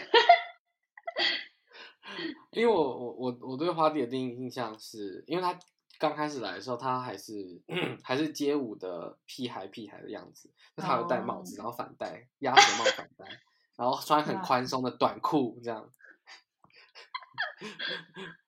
[2.53, 5.59] 因为我我我我对花弟的第一印象是，因为他
[5.99, 7.63] 刚开始来的时候，他还是
[8.03, 13.27] 还是街舞的屁孩屁孩的样子，就他有戴帽子，然后反戴鸭舌帽反戴，
[13.77, 15.91] 然后穿很宽松的短裤这样。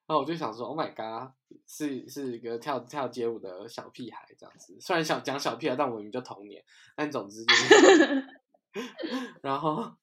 [0.07, 1.33] 然后我就想说，Oh my god，
[1.67, 4.79] 是是一个跳跳街舞的小屁孩这样子。
[4.79, 6.63] 虽然想讲小屁孩，但我们就童年。
[6.95, 8.27] 但总之就是，
[9.41, 9.97] 然后，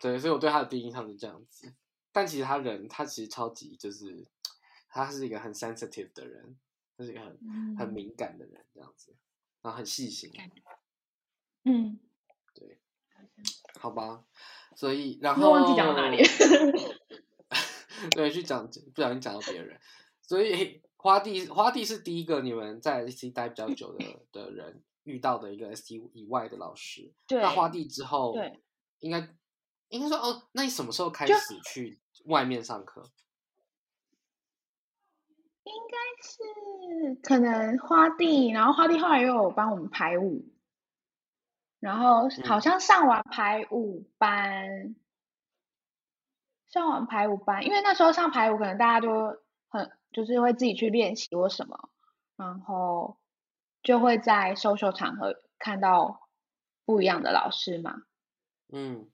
[0.00, 1.72] 对，所以我对他的第一印象是这样子。
[2.12, 4.26] 但其实他人，他其实超级就是，
[4.90, 6.58] 他是一个很 sensitive 的人，
[6.98, 9.16] 他是一个很、嗯、很敏感的人这样子，
[9.62, 10.30] 然后很细心。
[11.64, 11.98] 嗯，
[12.52, 12.78] 对，
[13.80, 14.24] 好吧。
[14.74, 16.22] 所以，然后忘记讲到哪里。
[18.10, 19.78] 对，去讲不小心讲到别人，
[20.22, 27.12] 所以花弟花弟是第一个你们在 ST 待比较久的 的人遇到的一个 ST 以外的老师。
[27.26, 28.60] 对，那花弟之后，对，
[29.00, 29.28] 应该
[29.88, 33.10] 应该说哦，那你什么时候开始去外面上课？
[35.64, 40.44] 应该是可能花弟，然后花弟后来又有帮我们排舞，
[41.80, 44.68] 然后好像上完排舞班。
[44.68, 44.96] 嗯
[46.76, 51.88] 上完排舞班，因为那时候上排舞，可能大家就很就是会自己去练习或什么，
[52.36, 53.16] 然后
[53.82, 56.28] 就会在 social 场合看到
[56.84, 58.02] 不一样的老师嘛。
[58.70, 59.08] 嗯。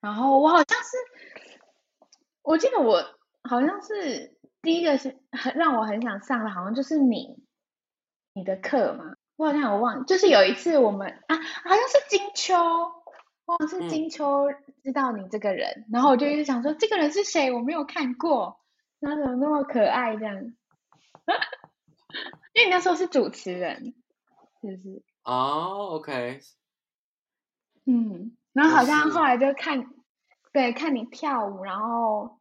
[0.00, 0.96] 然后我好像是，
[2.40, 3.04] 我记得我
[3.42, 7.36] 好像是第一个是很让我很想上的，好像就是你
[8.32, 9.14] 你的课嘛。
[9.36, 12.54] 我好像我忘，就是有一次我们啊，好像是金秋。
[13.48, 14.46] 哇，是金秋
[14.82, 17.50] 知道你这个人，嗯、然后我就一直想说这个人是谁？
[17.50, 18.60] 我没有看过，
[19.00, 20.36] 他怎么那么可爱这样？
[22.52, 23.94] 因为你那时候是主持人，
[24.60, 25.02] 是不是？
[25.24, 26.40] 哦，OK。
[27.86, 29.88] 嗯，然后好像后来就看，
[30.52, 32.38] 对，看你跳舞，然后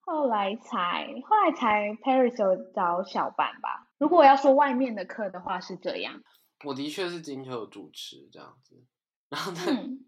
[0.00, 3.88] 后来才后来才 Paris 有找小班吧。
[3.96, 6.22] 如果我要说外面的课的话是这样。
[6.66, 8.84] 我的确是金秋有主持这样子，
[9.30, 9.70] 然后他。
[9.72, 10.04] 嗯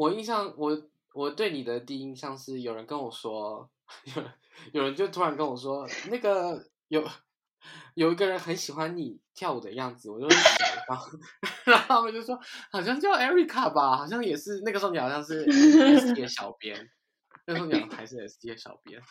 [0.00, 0.82] 我印象，我
[1.12, 3.68] 我对你的第一印象是有人跟我说，
[4.14, 4.32] 有人
[4.72, 7.06] 有人就突然跟我说，那个有
[7.92, 10.42] 有一个人很喜欢你跳舞的样子，我就想，
[10.88, 11.10] 然 后
[11.64, 12.40] 然后他们就说，
[12.72, 16.90] 好像叫 Erica 吧，好像也是那个时候你好像是 ST 的小编，
[17.46, 19.02] 那时候你好像还是 S D 的小编。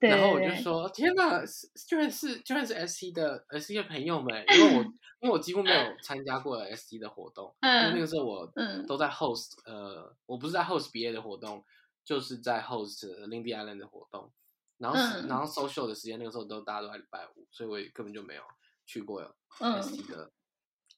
[0.00, 4.82] 对然后我就说：“天哪，就算是就算是 ST 的 ST 的朋友们，因为我
[5.20, 8.46] 因为我几乎没有 参加过 ST 的活动，嗯、因为那个时候我
[8.86, 11.64] 都在 host，、嗯、呃，我不是在 host 毕业的活动，
[12.04, 14.32] 就是在 host Lindy Island 的活动，
[14.76, 15.44] 然后、嗯、然后。
[15.46, 18.42] social 的时间那个时候都大家都在礼拜五，所以我也根本就没有
[18.86, 19.20] 去过
[19.58, 20.30] ST 的、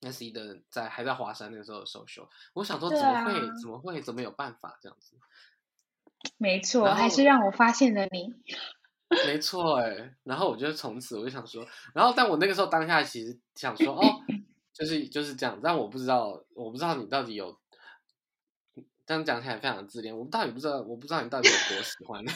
[0.03, 5.17] 嗯、ST 的在还在华山那个时候的 social，我想说怎么会、啊、怎么会怎么有办法这样子？
[6.37, 8.35] 没错，还是让我发现了你。”
[9.27, 14.03] 没错哎，然后我就从此我就想说，然后但我那个时候当下其实想说哦，
[14.73, 17.59] 就是就是这样，但我不知道，我不知道你到底有，
[19.05, 22.25] 这样讲起来非常的自恋，我到底不知道，我不知道你到底有多喜欢。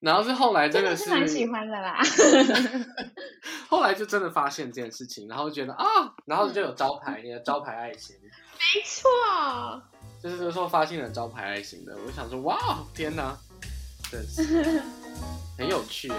[0.00, 1.98] 然后是后来真的是蛮喜欢的啦，
[3.68, 9.10] 后来就真的发现这件事情，然后觉得啊、哦，然后就有招牌，你的招牌爱心，没错。
[10.22, 13.38] 就是这时候发现了招牌爱心的，我想说，哇，天哪，
[14.10, 14.82] 真是
[15.56, 16.14] 很有趣耶。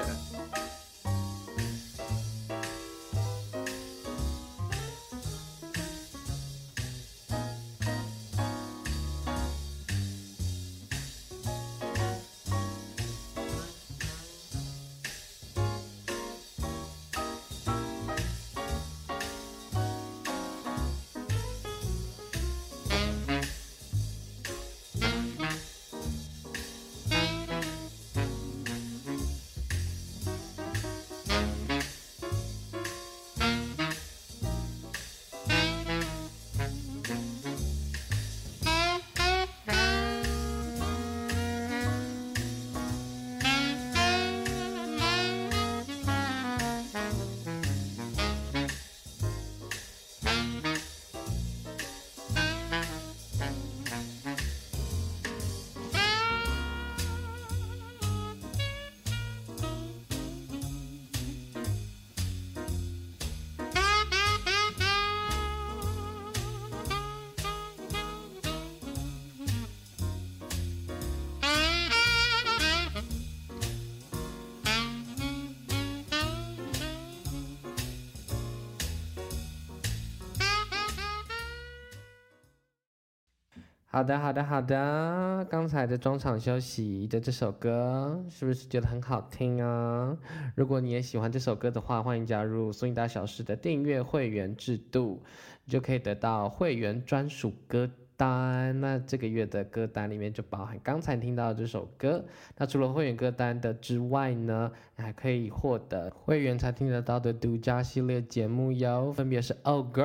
[83.97, 85.47] 好的，好的，好的。
[85.49, 90.15] 刚才的中场休息的这首歌，是不是觉得很好听啊？
[90.53, 95.23] 如果你也喜欢这首歌的话，欢迎加入苏音大小事的订阅会员制度，
[95.65, 98.81] 你就可以得到会员专属歌单。
[98.81, 102.25] 那这个月的歌单里面就包含刚才听到的这首歌。
[102.57, 110.03] 那除了会员歌单的之外呢，还可以获得会员才听得到的独家系列节目哟，分别是《Oh Girl》。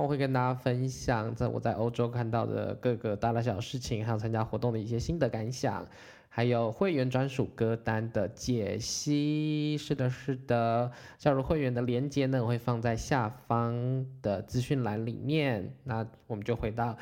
[0.00, 5.84] 我会跟大家分享在我在欧洲看到的各个大大小小事情，还有参加活动的一些心得感想，
[6.28, 9.76] 还有会员专属歌单的解析。
[9.78, 15.76] 是的，是的，加入会员的链接呢，我会放在下方的资讯栏里面。
[15.84, 16.96] 那我们就回到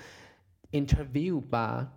[0.70, 1.92] interview 吧。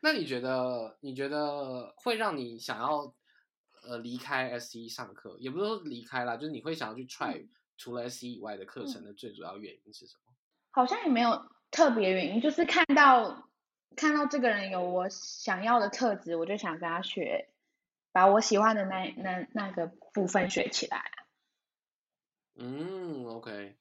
[0.00, 3.14] 那你觉得，你觉得会让你想要
[3.86, 7.48] 呃离开 SE 上课，也不是说离开啦，就是你会想要去 try、嗯。
[7.76, 10.32] 除了 SE 以外的课程的最主要原因是什么？
[10.70, 13.48] 好像也没有特别原因，就是看到
[13.96, 17.48] 看到这个人有我想要的特质，我就想跟他学，
[18.12, 21.02] 把我喜欢的那那那个部分学起来。
[22.56, 23.76] 嗯，OK，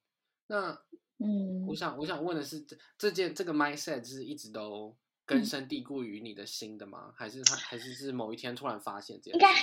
[0.47, 0.79] 那
[1.19, 4.95] 嗯，我想我想问的是，这这件这个 mindset 是一直都
[5.25, 7.05] 根深蒂固于你的心的吗？
[7.07, 9.39] 嗯、还是他还是是某一天突然发现这样？
[9.39, 9.53] 应该。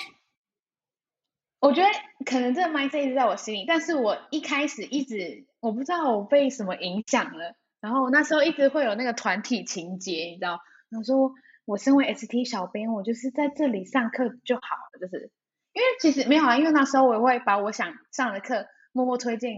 [1.59, 1.89] 我觉得
[2.25, 10.61] 可能这个 mindset 一直在我心里，但是我一开始一直我不知道我被什么影响了，然后那时候一直会有那个团体情节，你知道，
[10.91, 11.33] 然后说
[11.65, 14.61] 我身为 ST 小编，我就是在这里上课就好
[14.93, 15.31] 了，就是
[15.73, 19.53] 因为其实没有啊，因为那时候我会把我想上的课默默推荐，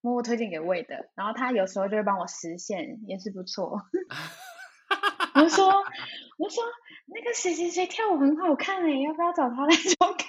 [0.00, 3.82] 默默推荐给魏的，然后他有时候就会帮我实现，也是不错。
[5.34, 5.68] 我说，
[6.38, 6.64] 我说
[7.06, 10.24] 那个谁谁谁跳舞很好看诶，要不要找他来教课？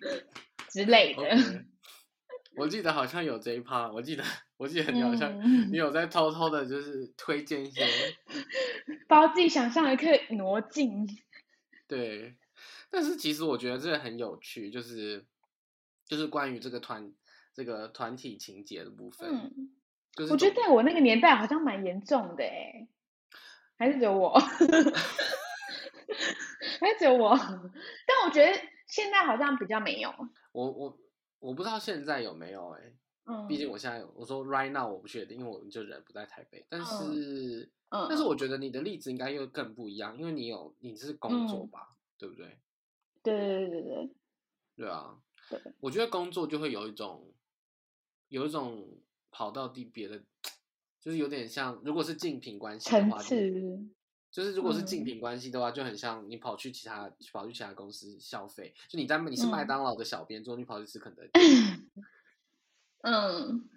[0.68, 1.22] 之类的
[2.56, 4.24] 我记得好像有这一趴，我记得，
[4.56, 5.32] 我记得你好像
[5.70, 7.84] 你有在偷偷的，就是推荐一些，
[9.08, 11.06] 把自己想象的课挪进。
[11.88, 12.36] 对，
[12.90, 15.26] 但是其实我觉得这个很有趣，就是
[16.06, 17.12] 就是关于这个团
[17.52, 19.28] 这个团体情节的部分。
[19.30, 19.70] 嗯，
[20.12, 22.88] 就是我觉得在我那个年代好像蛮严重的哎，
[23.78, 24.38] 还是只有我。
[26.80, 28.52] 还是只有我，但我觉得
[28.86, 30.12] 现在好像比较没有。
[30.52, 30.98] 我我
[31.44, 36.64] 我不知道现在有没有哎、欸，嗯，毕竟我现在我说 right now 我不确定，因为我就人不在台北。
[36.70, 42.58] 但是，嗯，但是我觉得你的例子应该又更不一样，因为你有你是工作吧，嗯、对不对？
[43.22, 44.10] 对对对对
[44.76, 45.20] 对啊，
[45.50, 47.30] 对，我觉得工作就会有一种
[48.28, 48.88] 有一种
[49.30, 50.18] 跑到地别的，
[50.98, 53.22] 就是有点像，如果是竞品关系的话。
[54.34, 61.30] 就是如果是竞品关系的话，就很像你跑去其他跑去其他公司消费，就你在你是麦当劳的小编，之后你跑去吃肯德基。
[63.02, 63.70] 嗯。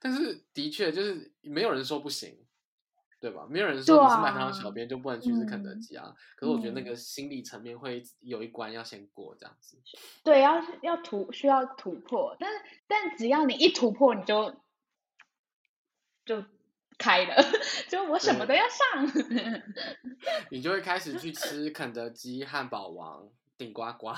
[0.00, 2.36] 但是的确就是没有人说不行，
[3.20, 3.46] 对吧？
[3.48, 6.12] 没有人说你是麦当劳小编就不能去吃肯德基啊。
[6.34, 9.80] 可是我觉得那个心理层面会有一关要先过这样子。
[10.24, 14.56] 对，要要突需要突破，但是但只要你一突破，你就
[16.24, 16.44] 就。
[16.98, 17.34] 开的，
[17.88, 19.06] 就我什么都要上，
[20.50, 23.28] 你就会开始去吃肯德基、汉堡王、
[23.58, 24.12] 顶呱呱。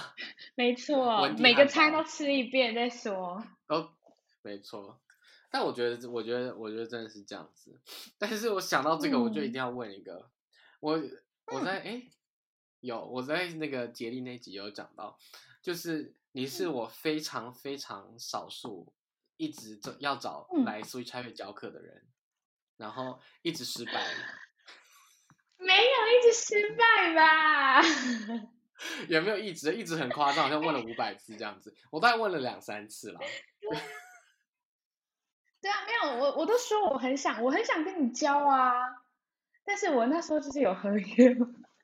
[0.55, 3.43] 没错，每个餐都吃一遍再说。
[3.69, 3.93] 哦，
[4.43, 5.01] 没错。
[5.51, 7.81] 但我觉得，我觉得，我觉得真的是这样子。
[8.19, 10.15] 但是我想到这个，我就一定要问一个。
[10.17, 10.31] 嗯、
[10.81, 11.03] 我
[11.47, 12.11] 我在哎、欸，
[12.81, 15.19] 有我在那个杰利那集有讲到，
[15.63, 18.93] 就是你是我非常非常少数
[19.39, 22.03] 一直要找来 Switch 教课的人。
[22.77, 23.93] 然后一直失败，
[25.59, 27.83] 没有一直失败吧？
[29.09, 31.75] 有没有一直一直很夸张，好像问了五百次这样子？
[31.91, 33.19] 我大概问了两三次了。
[35.63, 38.75] 对啊，没有我我都说我很想我很想跟你教啊，
[39.65, 41.37] 但是我那时候就是有合约。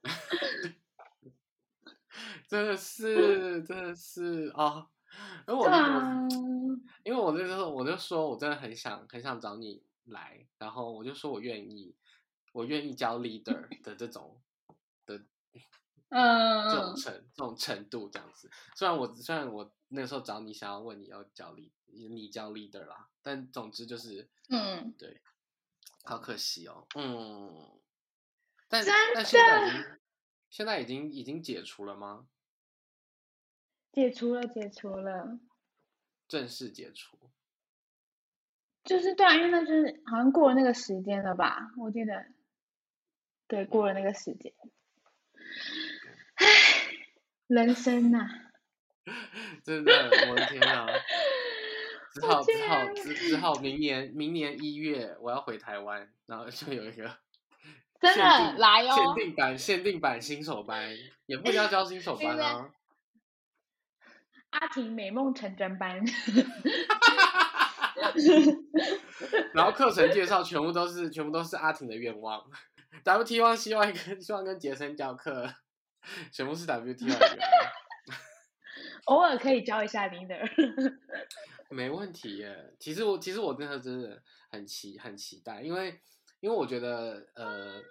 [2.47, 4.87] 真的是真的是啊！
[5.49, 5.67] 因为我
[7.03, 9.83] 因为我那时候我就说我真的很想很想找你。
[10.05, 11.97] 来，然后我就说我愿意，
[12.53, 14.41] 我愿意教 leader 的这种
[15.07, 15.25] 的，
[16.09, 18.51] 嗯，这种程这种程度这样子。
[18.77, 25.21] 虽然我虽然我那个时候找你想要问你要教 lead，你教 leader 啦，但总之就是，嗯，对，
[26.05, 27.81] 好可惜哦，嗯，
[28.69, 28.85] 但
[29.15, 29.99] 但现在已经
[30.51, 32.29] 现在已经已经解除了吗？
[33.93, 35.39] 解除了，解除了，
[36.27, 37.31] 正式解除。
[38.85, 41.71] 就是对啊，因为那就是好像过了那个时间了吧？
[41.79, 42.27] 我记得，
[43.47, 44.53] 对，过了那个时间。
[46.35, 46.47] 唉，
[47.47, 48.29] 人生呐、啊，
[49.65, 49.93] 真的，
[50.31, 50.87] 我的天啊！
[52.15, 57.17] 只只好只好只只好明年明年一月我要回台湾，然后就有一个
[58.01, 60.91] 真的来哦，限定版限定版新手班，
[61.27, 62.71] 也不一定要教新手 班啊。
[64.51, 66.05] 阿婷美梦成真班，
[69.55, 72.41] 然后课程介绍全部都是全部都是阿婷的愿望
[73.05, 75.53] ，WT One 希望跟希望跟杰森教课，
[76.33, 77.73] 全部是 WT One 的愿望。
[79.07, 80.49] 偶尔可以教一下 leader，
[81.71, 82.75] 没问题耶。
[82.79, 86.01] 其实我其实我真的真的很期很期待，因为
[86.41, 87.83] 因为我觉得呃，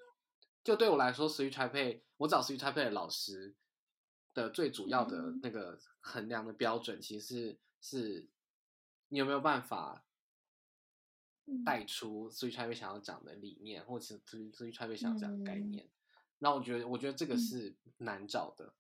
[0.63, 3.53] 就对我来说，Switch Taipei 我找 Switch Taipei 的老师
[4.33, 8.27] 的最主要的那个衡量的标准，其实是是
[9.12, 10.05] 你有没有办法
[11.66, 15.89] 带出 Switch Taipei 想要讲的理念，或者是 Switch Taipei 想要讲的概念。
[16.39, 18.74] 那我觉得我觉得这个是难找的。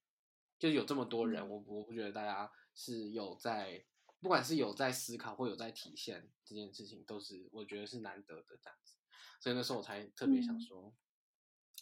[0.57, 3.83] 就有这么多人，我我不觉得大家是有在，
[4.21, 8.95] 不管是有在思考或有在体现这件事情，都是我觉得是难得的这样子，
[9.41, 10.93] 所以那时候我才特别想说，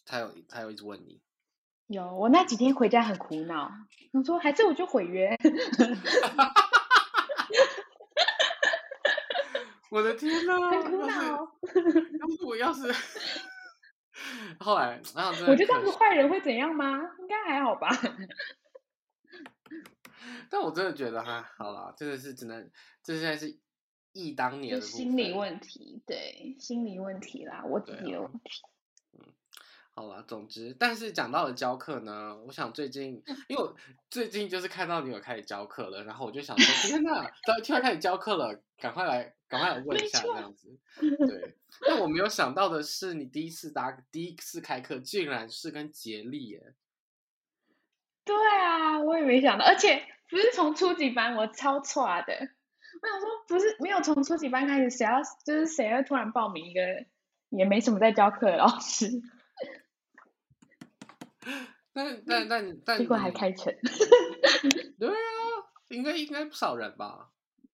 [0.05, 1.21] 他有他有一直问你，
[1.87, 3.69] 有我那几天回家很苦恼，
[4.13, 5.37] 我说还是我就毁约，
[9.89, 11.07] 我的天哪，很苦恼，
[12.19, 12.93] 要是我要是。
[14.59, 16.99] 后来，然后我就这样子坏人会怎样吗？
[17.19, 17.89] 应该还好吧。
[20.49, 22.69] 但我真的觉得哈，好了，真的是只能，
[23.03, 23.59] 这现在是
[24.11, 28.61] 忆当年的心理问题，对，心理问题啦，我自己的问题。
[29.95, 33.75] 嗯，好了，总之，但是讲到了教课呢，我想最近，因为我
[34.09, 37.29] 最近就是看到你有开始教课了，然后我就想说，天哪，
[37.65, 40.79] 突然开始教课了，赶快来，赶快来问一下这样子。
[40.99, 46.73] 对，但我没有想到的是，你第一次打，第一次开课，竟然是跟杰力耶。
[48.23, 52.33] 对啊，我也没想到，而且不是从初级班，我超差的。
[53.01, 56.79] 我想说，不是没有从初级班开始，谁要就是谁会突然报名一个
[57.49, 59.21] 也没什么在教课的老师？
[61.93, 63.73] 但但但但，结果还开成。
[64.97, 65.13] 对啊，
[65.89, 67.31] 应该应该不少人吧？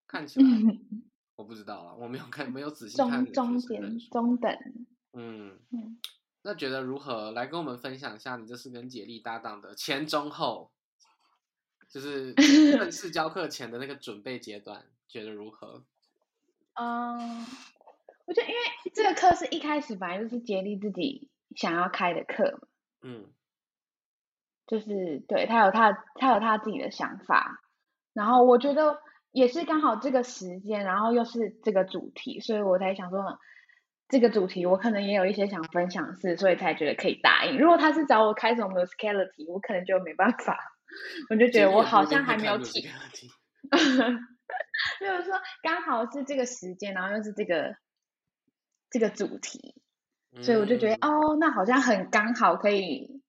[0.07, 0.45] 看起来，
[1.35, 3.25] 我不知道啊，我没有看，没有仔细看。
[3.31, 4.51] 中中点中等。
[5.13, 5.59] 嗯。
[5.71, 5.99] 嗯
[6.47, 7.31] 那觉得如何？
[7.31, 10.71] 来跟我们分享一下你这是跟杰利搭档的前中后，
[11.89, 15.83] 就是正式教课前的那个准备阶段，觉得如何？
[16.79, 17.43] 嗯，
[18.25, 18.61] 我觉得因为
[18.93, 22.67] 这个课是一开始本来就是杰力自己想要开的课嘛，
[23.01, 23.25] 嗯，
[24.67, 27.61] 就是对他有他他有他自己的想法，
[28.13, 28.99] 然后我觉得
[29.31, 33.39] 也是刚好这个时间，然后又是这个主题，所以我才想说。
[34.07, 37.57] 这个主题我可能也有一些想分享的事，所以才觉得可以答应。
[37.57, 40.59] 如果他是找我开什么 musicality，我可能就没办法。
[41.31, 42.83] 我就觉得我好像还没有体，
[43.71, 47.75] 就是说刚好是这个时间，然后又是这个
[48.91, 49.81] 这个主题，
[50.39, 53.23] 所以我就觉得、嗯、哦，那好像很刚好可以。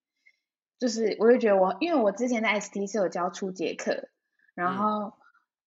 [0.79, 4.09] 就是我就觉得我，因为我之前在 ST 是有教初阶课，
[4.55, 5.14] 然后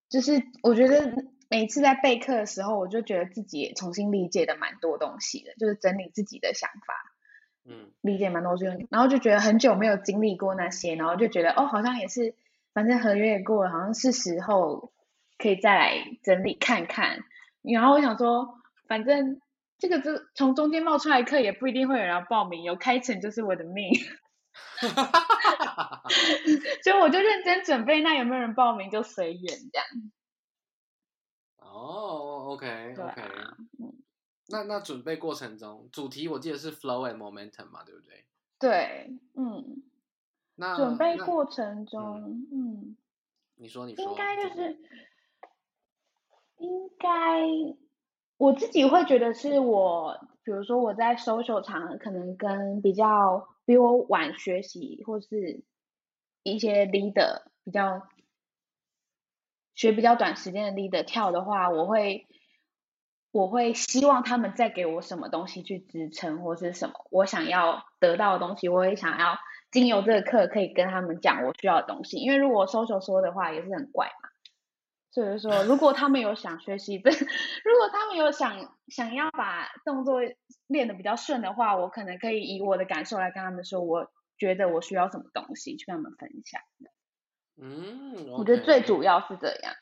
[0.10, 1.14] 就是我觉得。
[1.51, 6.93] 每次在备课的时候，我就觉得自己也重新理解的蛮多东西的，就是整理自己的想法，
[7.66, 12.36] 嗯，理解蛮多东西，然后就觉得很久没有经历过那些，然后就觉得哦，好像也是，
[12.72, 14.91] 反正合约也过了，好像是时候
[15.39, 17.24] 可以再来整理看看。
[17.64, 19.41] 然后我想说，反正
[19.80, 23.91] 这个就从中间冒出来课，也不一定会有人要报名，有开成就是我的命。
[26.84, 29.86] 所以我就认真准备，那有没有人报名就随缘这样。
[31.57, 31.70] 哦、
[32.49, 33.22] oh，OK OK，
[34.47, 38.26] 那那准备过程中，主题我记得是 flow and momentum 嘛，对不对？
[38.60, 39.84] 对，嗯。
[40.62, 42.97] 那准备过程中，嗯，嗯，
[43.55, 44.78] 你说你说，应该就是，
[46.57, 47.07] 应该
[48.36, 55.61] 我自己会觉得是我，比如说我在 social 场可能跟比较比我晚学习或是
[56.41, 58.07] 一些 leader 比较。
[59.76, 62.26] 学比较短时间的 leader 跳的话，我会
[63.32, 69.38] 我会希望他们再给我什么东西去支撑，或是什么我想要得到的东西，我也想要
[69.72, 72.17] 经由这个课可以跟他们讲我需要的东西。
[72.17, 74.29] 因为如果 social 说的话也是很怪嘛，
[75.12, 77.10] 所以说如果他们有想学习的，
[77.66, 80.20] 如果他们有想想要把动作
[80.68, 86.62] 练得比较顺的话，我可能可以以我的感受来跟他们说，我觉得我需要什么东西去跟他们分享。
[87.62, 88.32] 嗯，okay.
[88.38, 89.74] 我觉得最主要是这样。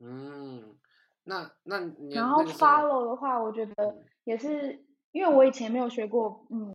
[0.00, 0.76] 嗯，
[1.22, 6.74] 那那你然后 follow 的话，我觉得也是，因为我以前没有学过，嗯，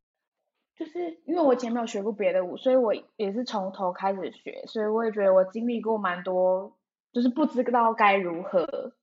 [0.75, 6.75] 就是因为我以前没有学过别的舞，所以我也是从头开始学，所以我也觉得我经历过蛮多，
[7.11, 8.93] 就是不知道该如何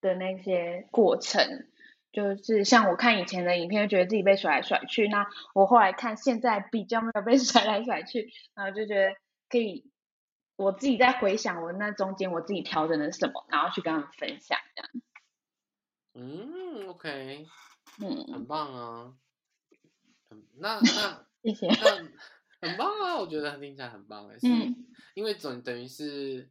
[0.00, 1.66] 的那些过程，
[2.12, 9.14] 就是像我看以前的影片，就觉得自己被甩来甩去，那我后来看现在比较没有被 甩来甩去，然后就觉得
[9.48, 9.90] 可以，
[10.56, 14.90] 我自己在回想我那中间我自己调整了什么，然后去跟他们分享这样。
[16.14, 17.46] 嗯，OK，
[18.00, 19.14] 嗯，很棒啊，
[20.58, 26.48] 那那 谢谢，那很棒啊，我觉得听起来很棒哎，嗯，因为总等于是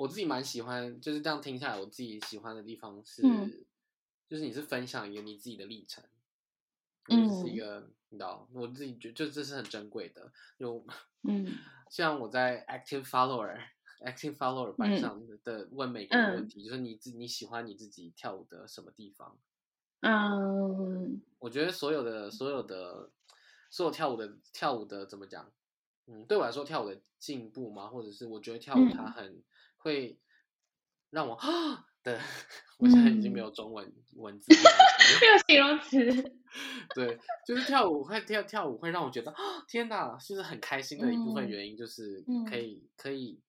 [0.00, 3.64] 我自己蛮喜欢，就是这样听下来，我自己喜欢的地方是，嗯、
[4.26, 6.02] 就是你是分享一个你自己的历程，
[7.08, 10.82] 嗯，是一个你知道，我自己觉得就这是很珍贵的，就
[11.24, 11.46] 嗯，
[11.90, 13.58] 像我在 active follower。
[14.00, 19.36] Active follower 班上的问每个人问题，嗯、就是你自你喜欢你自己跳舞的什么地方？
[20.00, 23.10] 嗯，我觉得所有的所有的
[23.68, 25.52] 所有跳舞的跳舞的怎么讲？
[26.06, 29.42] 嗯，对我来说跳舞的进步嘛，或者是我觉得跳舞它很
[29.80, 30.18] 会
[31.10, 32.20] 让我啊的，
[32.78, 36.40] 我现在已经没有中文、嗯、文字，没有形容词。
[36.94, 43.42] 对，就是跳舞会跳跳舞会让我觉得啊天哪，就是很开心的一部分原因，就是可以、嗯、可以。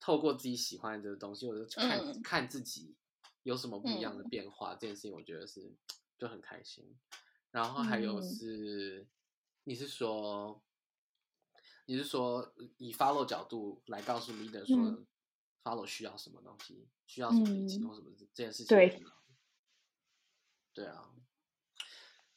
[0.00, 2.94] 透过自己喜欢的东西，我就看、嗯、看自己
[3.42, 5.74] 有什么不一样的变化，嗯、这件事情我觉得是
[6.18, 6.94] 就很开心。
[7.50, 9.08] 然后还有是，嗯、
[9.64, 10.62] 你是说，
[11.86, 15.06] 你是说以 follow 角度来告诉 leader 说、嗯、
[15.62, 18.66] follow 需要什么东西，需要什么理解或什么这件事情？
[18.66, 19.02] 对，
[20.72, 21.10] 对啊。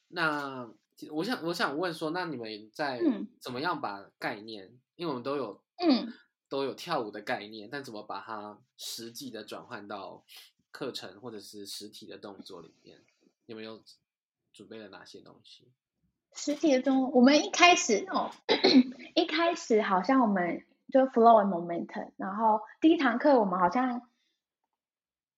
[0.08, 0.72] 那
[1.10, 3.00] 我想我想问说，那你们在
[3.40, 6.12] 怎么样把概念，嗯、因为我们都有嗯。
[6.50, 10.24] 都有跳舞的概念，但怎么把它实际的转换到
[10.70, 13.04] 课程或者是实体的动作里面？
[13.44, 13.84] 你们有
[14.54, 15.70] 准备了哪些东西？
[16.34, 18.30] 实体的动作，我们一开始哦，
[19.14, 24.02] 一开始好像我们就 flow and momentum，然后第一堂课我们好像，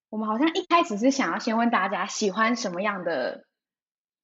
[0.09, 3.47] 我们好像一开始是想要先问大家喜欢什么样的。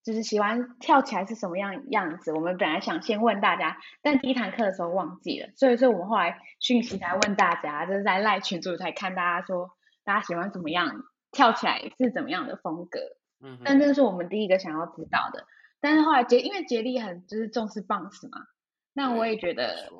[0.05, 2.33] 就是喜欢跳起来是什么样样子？
[2.33, 9.71] 我们本来想先问大家，但第一堂课的时候忘记了，所以说我们后来讯息才问大家，就是在赖群组才看大家说
[10.05, 11.03] 大家喜欢怎么样
[11.33, 13.01] 跳起来是怎么样的风格。
[13.43, 15.45] 嗯哼，但这是我们第一个想要知道的。
[15.81, 18.47] 但是后来杰因为杰利很就是重视 bounce 嘛，
[18.93, 19.91] 那我也觉得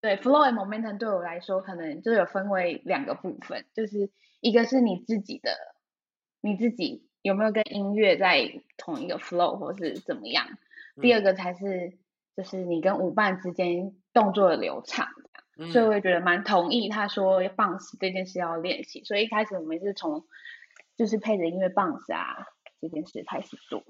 [0.00, 4.10] 对，对 flow and momentum 对我来说可能就有分为两个部分，就是
[4.40, 5.50] 一个是你自己的
[6.40, 7.04] 你自己。
[7.22, 10.46] 有没有跟音乐在同一个 flow 或是怎么样？
[11.02, 11.98] 第二个才是，
[12.36, 15.08] 就是你跟舞伴之间动作的流畅。
[15.58, 19.02] 嗯、所以我也觉得蛮同意他说 bounce 这件事要练习。
[19.02, 20.24] 所以一开始我们是从
[20.96, 22.46] 就是配着音乐 bounce 啊
[22.80, 23.82] 这件事开始做。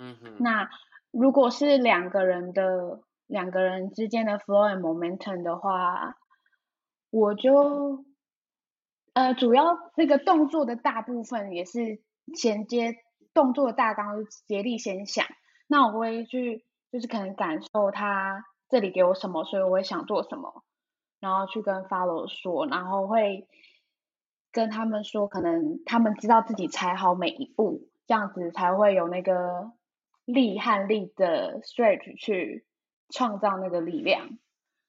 [0.00, 0.36] 嗯哼。
[0.40, 0.68] 那
[1.12, 6.16] 如果是两个人的两个人之间的 flow and momentum 的话，
[7.10, 8.04] 我就
[9.12, 12.02] 呃主要那个动作的大部分也是。
[12.32, 12.94] 衔接
[13.34, 15.26] 动作的大纲，竭力先想，
[15.66, 20.62] 那我会去，就是可能感受他这里给我什么，所以我会想做什么，
[21.18, 23.48] 然后去跟 follow 说，然后会
[24.52, 29.72] 跟他们说，可能他们知道自己踩好每一步，这样子才会有那个
[30.32, 32.64] 力和力的 stretch 去
[33.08, 34.38] 创造那个力量，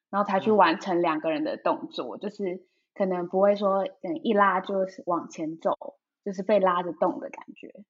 [0.09, 5.97] 然后才去完成两个人的动作，就是可能不会说，嗯，一拉就是往前走。
[6.23, 7.83] 就是被拉着动的感觉，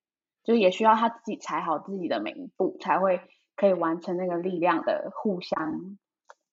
[0.45, 3.20] 就也需要他自己踩好自己的每一步，才会
[3.58, 5.97] 可以完成那个力量的互相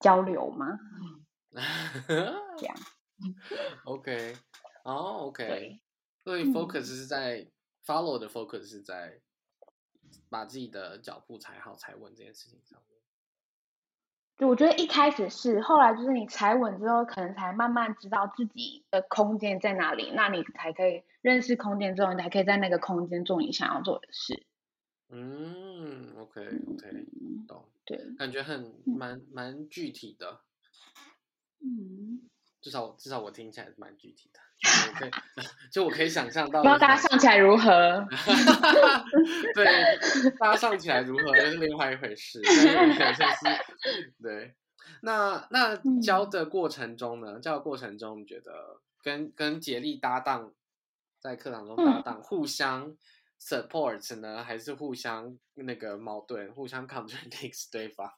[0.00, 0.76] 交流吗？
[2.56, 2.76] 这样，
[3.86, 4.34] OK，
[4.82, 5.80] 哦、oh，OK，对。
[6.24, 7.50] 所以 focus 是在、嗯、
[7.86, 9.20] follow 的 focus 是在
[10.28, 12.98] 把自己的脚步踩好踩稳这件事情上面。
[14.36, 24.46] 就我觉得一开始是，后来就是你踩稳之后，可能才慢慢知道自己的空间在哪里，那你才可以认识空间之后，你才可以在那个空间做你想要做的事。
[25.08, 27.06] 嗯，OK OK，
[27.48, 27.68] 懂。
[27.84, 30.42] 对，感觉很蛮蛮具体的。
[31.60, 32.28] 嗯，
[32.60, 34.38] 至少至少我听起来是蛮具体的。
[34.60, 35.10] 我可以，
[35.70, 38.06] 就我可以想象到，不知道大家上起来如何？
[39.54, 39.66] 对，
[40.38, 42.42] 大家上起来如何，那是另外一回事。
[42.44, 42.68] 是
[44.20, 44.54] 对，
[45.02, 47.38] 那那教的过程中呢？
[47.40, 50.52] 教的过程中，你觉得跟跟杰力搭档，
[51.20, 52.96] 在课堂中搭档，互相
[53.40, 58.10] support 呢，还是互相那个矛盾，互相 contradict 对方？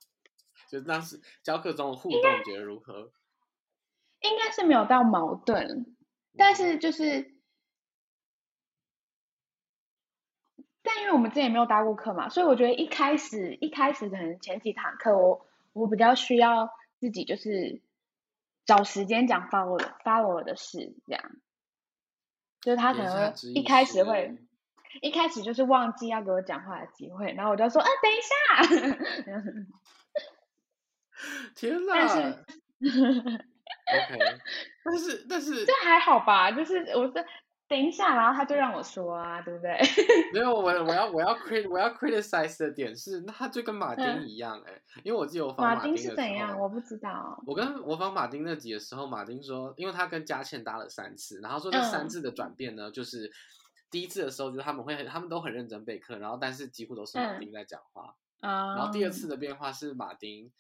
[0.71, 3.13] 就当时教课中的互动，觉得如何？
[4.21, 5.97] 应该是没有到矛盾。
[6.37, 7.35] 但是就是，
[10.83, 17.83] 但因为我们之前没有搭过课嘛，所以我觉得一开始一开始可能前几堂课我我比较需要自己就是
[18.65, 21.23] 找时间讲 follow follow 的事这样，
[22.61, 24.39] 就是他可能一开始会，
[25.03, 28.35] 一开始就是忘记要给我讲话的机会，然后我就说，啊，等一下。
[31.55, 31.95] 天哪！
[31.95, 32.45] 但是
[33.91, 34.19] ，OK，
[34.85, 36.51] 但是但是这还好吧？
[36.51, 37.25] 就是我是
[37.69, 39.79] 等一下，然后他就让我说啊，对不对？
[40.35, 46.59] 没有，我我要我要 crit 我要 criticize 的点是，那他就跟马丁一样哎、欸，因为我记得我访马丁是怎样？
[46.59, 47.41] 我不知道。
[47.47, 53.31] 我跟我访马丁那集的时候，马丁说，因为他跟佳倩搭了三次，然后说这三次的转变呢，嗯、就是
[53.89, 60.51] 第一次的时候，就是他们会他们都很认真备课，然后但是几乎都是马丁在讲话，嗯、然后第二次的变化是马丁。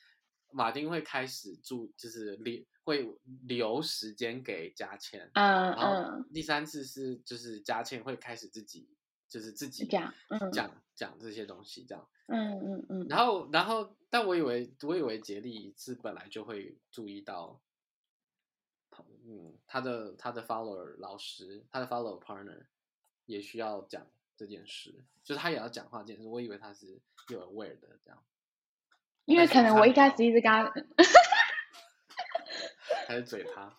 [0.52, 8.88] 马丁会开始注，就是留会留时间给佳倩，嗯，然后第三次是就是佳倩会开始自己
[9.28, 10.12] 就是自己讲
[10.52, 13.24] 讲讲这些东西这样，嗯嗯嗯，然。
[13.24, 17.60] 后然后但我以为我以为杰利是本来就会注意到，
[19.24, 22.66] 嗯，他的他的 follower 老师，他的 follower partner
[23.26, 24.04] 也需要讲
[24.36, 28.20] 这件事，就是他也要讲话这件事，我以为他是有 aware 的这样。
[29.30, 30.64] 因为可能我一开始一直跟他，
[33.06, 33.62] 还是嘴他，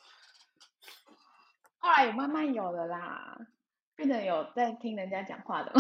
[1.80, 3.38] 后来也慢慢有了啦，
[3.98, 5.74] 变得有在听人家讲话的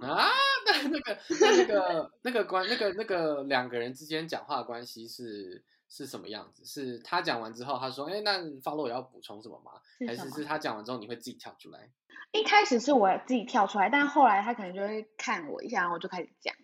[0.00, 0.08] 吗？
[0.16, 0.30] 啊，
[0.64, 6.64] 那那个那那个那个关那个那个两个人之间讲话的关系是是什么样子？
[6.64, 9.72] 是他讲完之后，他说：“哎，那 follow 我要补充什么吗？”
[10.08, 11.90] 还是是他讲完之后你会自己跳出来？
[12.32, 16.54] 一开始是我自己跳出来，但后来他可能就会看我一下，然后我就开始讲。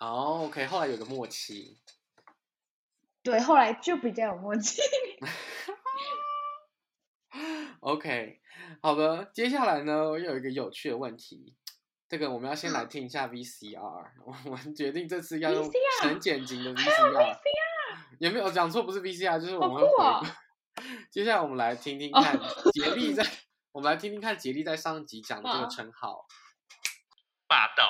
[0.00, 1.78] 哦、oh，OK，后来有个默契，
[3.22, 4.80] 对，后来就比较有默契。
[7.80, 8.40] OK，
[8.80, 11.54] 好的，接下来呢，我有一个有趣的问题，
[12.08, 15.70] 这个我们要先来听一下 VCR，我们决定这次要用
[16.00, 17.36] 很简金的 VCR，有、VCR、
[18.20, 18.82] 有没有讲错？
[18.82, 19.82] 不是 VCR，就是我们会。
[19.82, 20.24] 哦、
[21.12, 22.40] 接下来我们来听听看
[22.72, 23.22] 杰力在，
[23.72, 26.26] 我们来听听看杰力在上集讲的这个称号，
[27.46, 27.84] 霸道。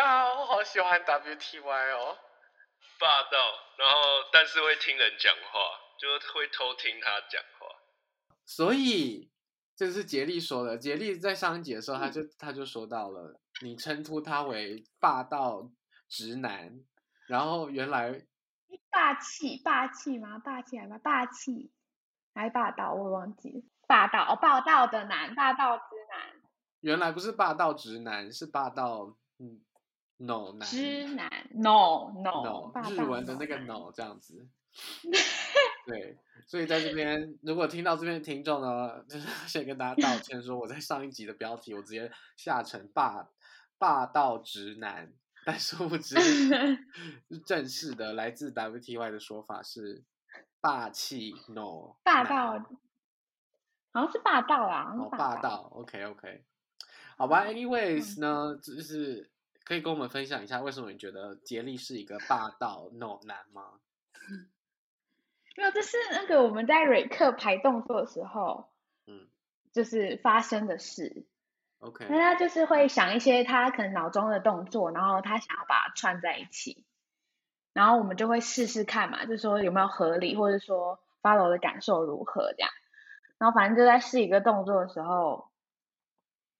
[0.00, 0.40] Oh god！
[0.40, 2.16] 我好喜欢 WTY 哦，
[2.98, 3.38] 霸道，
[3.76, 3.98] 然后
[4.32, 5.60] 但是会听人讲话，
[5.98, 7.66] 就会偷听他讲话。
[8.46, 9.30] 所以
[9.76, 10.78] 这是杰利说的。
[10.78, 15.70] 杰利在上一集的时候，他就他就说到了，你称呼他为霸道
[16.08, 16.80] 直男，
[17.28, 18.26] 然后原来
[18.90, 20.38] 霸气霸气吗？
[20.38, 21.70] 霸气还是霸气？
[22.34, 22.94] 还是霸道？
[22.94, 26.40] 我忘记霸道哦，霸道的男，霸道直男。
[26.80, 29.16] 原来不是霸道直男，是霸道。
[29.38, 29.60] 嗯
[30.20, 34.46] ，no 男，直男，no no no，日文的那个 no 这样子，
[35.86, 36.16] 对，
[36.46, 43.28] 所以在这边，如果听到这边的听众呢，就是 先跟大家道歉，说我在上一集的标题我直接下成霸
[43.78, 45.12] 霸道直男，
[45.44, 46.14] 但殊不知
[47.46, 50.04] 正式的来自 WTY 的说法是
[50.60, 52.58] 霸气 no，霸道，
[53.92, 56.44] 好像是霸道啊，哦，霸道，OK OK。
[57.16, 58.18] 好吧，anyways。
[58.18, 59.30] 呢，就是
[59.70, 63.78] 可以跟我们分享一下，为什么你觉得杰利是一个霸道 no 男吗？
[65.56, 68.68] 没有，这是那个我们在瑞克排动作的时候，
[69.06, 69.28] 嗯，
[69.70, 71.24] 就是发生的事。
[71.78, 76.84] OK，那他就是会想一些他可能脑中的动作，然后他想要把它串在一起，
[77.72, 82.68] 然后我们就会试试看嘛，就是说有没有合理，或者说 follow 的感受如何这样。
[83.38, 85.48] 然后反正就在试一个动作的时候。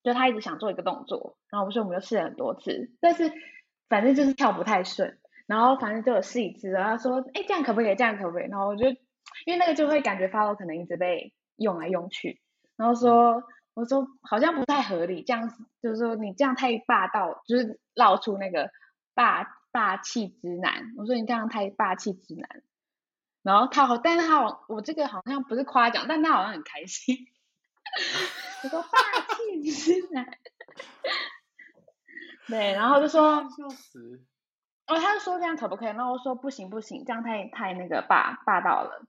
[0.02, 3.32] 就他一直想做一个动作，然后我说我们就试了很多次，但是
[3.88, 7.94] 反正就是跳不太顺，然后反正就有试一次，然后他说，哎，这样可不可以？
[7.94, 8.48] 这样可不可以？
[8.48, 8.88] 然后我就
[9.46, 12.40] 因为那个就会感觉 follow 可能一直被用来用去，
[12.76, 13.42] 然后说，
[13.74, 15.48] 我说好像不太合理，这样
[15.82, 18.70] 就是说你这样太霸道，就是绕出那个
[19.14, 22.62] 霸霸气直男，我说你这样太霸气直男，
[23.42, 27.16] 然后他好，但是他好，我这个好像不是夸奖，但他好像很开心。
[28.62, 28.88] 我说霸
[29.34, 30.38] 气直男，
[32.46, 34.20] 对，然后就说， 笑死，
[34.86, 35.88] 哦，他就说这样可不可以？
[35.88, 39.06] 然后我说不行不行，这样太太那个霸霸道了。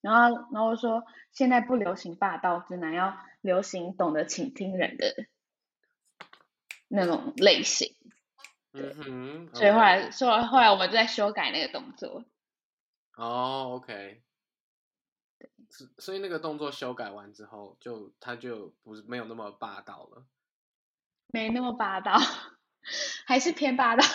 [0.00, 5.26] 然后然后我说现在不流行霸道直男，要流行懂得倾听人的
[6.88, 7.94] 那种类型。
[8.72, 12.24] 嗯哼，所以后来说.后来我们就在修改那个动作。
[13.16, 14.22] 哦、oh,，OK。
[15.98, 20.24] 所以那个动作修改完之后，就他就不是没有那么霸道了，
[21.28, 22.18] 没那么霸道，
[23.26, 24.04] 还是偏霸道。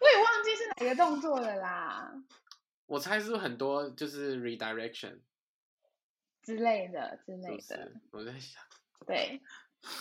[0.00, 2.12] 我也忘记是哪个动作了啦。
[2.86, 5.20] 我猜是很多就是 redirection
[6.42, 7.62] 之类的之类的。
[7.62, 8.62] 是是我在想，
[9.06, 9.40] 对，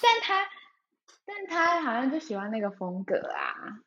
[0.02, 0.50] 但他
[1.26, 3.80] 但他好像就喜欢那个风格啊。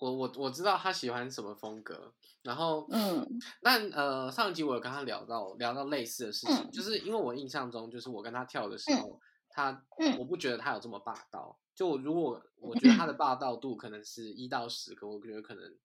[0.00, 3.24] 我我我知道他喜欢什么风格，然后嗯，
[3.62, 6.70] 但呃上一集我有跟他聊到聊到类似的事情，嗯。
[6.72, 9.20] 就是因为我印象中就是我跟他跳的时候，嗯
[9.50, 10.18] 他、嗯。
[10.18, 15.76] 我不觉得他有这么霸道，就我如果我觉得他的霸道度可能是一到十，可我觉得可能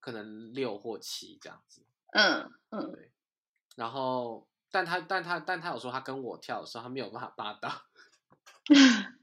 [0.00, 3.10] 可能六或七这样子，嗯嗯，对，
[3.74, 7.68] 然后但他但他但他有说他跟我跳的时候他没有办法霸道。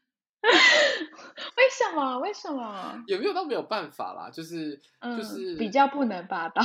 [1.58, 2.20] 为什么？
[2.20, 3.04] 为什么？
[3.08, 6.62] 也没有到没有办法啦，就是、嗯、就是比较不能霸道，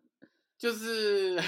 [0.58, 1.42] 就是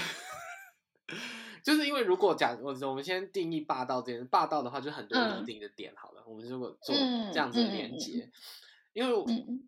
[1.63, 6.21] 就是因为如果讲我我们先定义霸道这件霸道的话，就很多一定的点好了。
[6.21, 8.31] 嗯、我们如果做这样子的连接，嗯、
[8.93, 9.67] 因为、嗯、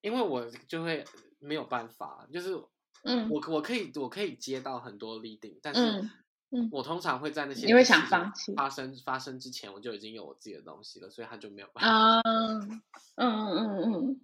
[0.00, 1.04] 因为我就会
[1.38, 2.54] 没有办法，就是
[3.02, 6.08] 嗯，我我可以我可以接到很多 leading，但是。
[6.50, 11.90] 嗯嗯，我通常会在那些你会想放弃发生发生之前，我就已经有我自己的东西了，所以他就没有办法。
[11.90, 12.82] 啊，嗯
[13.16, 14.20] 嗯嗯嗯，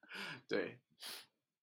[0.48, 0.78] 对，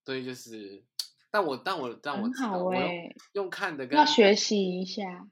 [0.04, 0.84] 所以就是，
[1.30, 5.26] 但我但我但我知道，我用用看的跟要学习一下。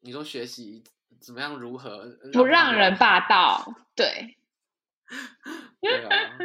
[0.00, 0.82] 你说学习
[1.20, 3.70] 怎么样如何不让人霸道？
[3.94, 4.38] 对，
[5.82, 6.38] 对啊，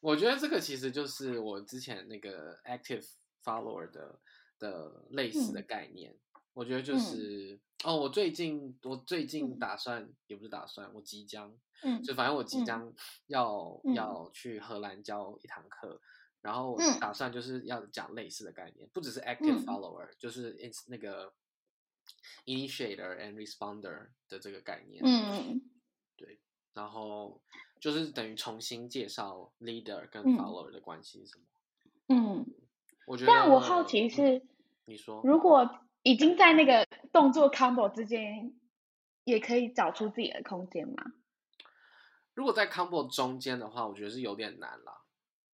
[0.00, 3.06] 我觉得这个其实就是我之前那个 active
[3.42, 4.18] follower 的
[4.58, 6.12] 的类似的概念。
[6.12, 6.16] 嗯
[6.52, 12.92] 我觉得就是、嗯、哦，我最近我最近打算、嗯、也不是打算，我即将，嗯，就反正我即将
[13.28, 16.00] 要、嗯、要去荷兰教一堂课，
[16.42, 21.32] 然后打算就是要讲类似的概念，不只是 active follower，、嗯、就是 ins 那个
[22.46, 25.62] initiator and responder 的这个概念，嗯，
[26.16, 26.40] 对，
[26.74, 27.40] 然后
[27.80, 31.44] 就是等于重新介绍 leader 跟 follower 的关系是什么，
[32.08, 32.46] 嗯，
[33.06, 34.48] 我觉得，但我好奇是，嗯、
[34.86, 35.22] 你说。
[35.24, 35.78] 如果。
[36.02, 38.52] 已经在那个动作 combo 之间，
[39.24, 41.12] 也可以找出自己的空间吗？
[42.34, 45.02] 如果在 combo 中间的话，我觉得是有点难了。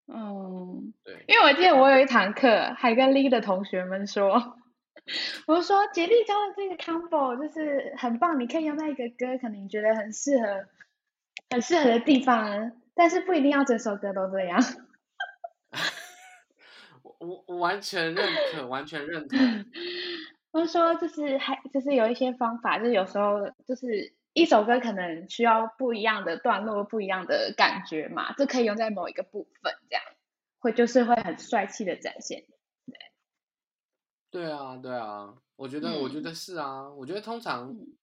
[0.07, 4.57] 嗯，对，因为我记得我有一堂课，还跟 Lee 的同学们说，
[5.49, 10.69] 我说杰力教的这个 combo 就是很棒，你可以用在一个歌，可能你觉得很适合、
[11.51, 14.63] 很适合的地方，但是不一定要整首歌都这样。
[17.19, 19.37] 我我完全认可，完全认同。
[20.57, 30.03] 我说，就是还就是有一些方法，就是有时候就是一首歌可能需要不一样的段落，不一样的感觉嘛，就可以用在某一个部分，这样
[30.59, 32.43] 会就是会很帅气的展现。
[34.31, 37.95] 对，对啊，对啊，我觉得，嗯、我觉得是啊，我觉得通常，嗯、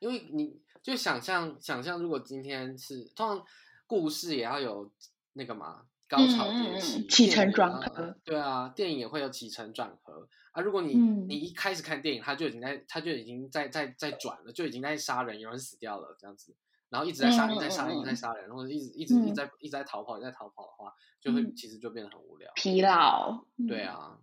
[0.00, 3.44] 因为你就想象想象，如果今天是通常
[3.86, 4.90] 故事也要有
[5.34, 5.82] 那个嘛。
[6.08, 10.62] 高潮迭起，起承转合，对啊，电影也会有起承转合啊。
[10.62, 16.56] 如果你、嗯、你一开始看电影，他就已经在，他就已经在在在转了，就已经在杀人，有人死掉了这样子，
[16.88, 23.44] 然后一直在杀人，在杀人，在杀人，或者一直一直一直在一直在逃跑，一直在逃跑的话，就会其实就变得很无聊，疲劳。
[23.68, 24.18] 对啊，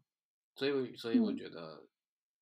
[0.55, 1.87] 所以所以我觉得，嗯、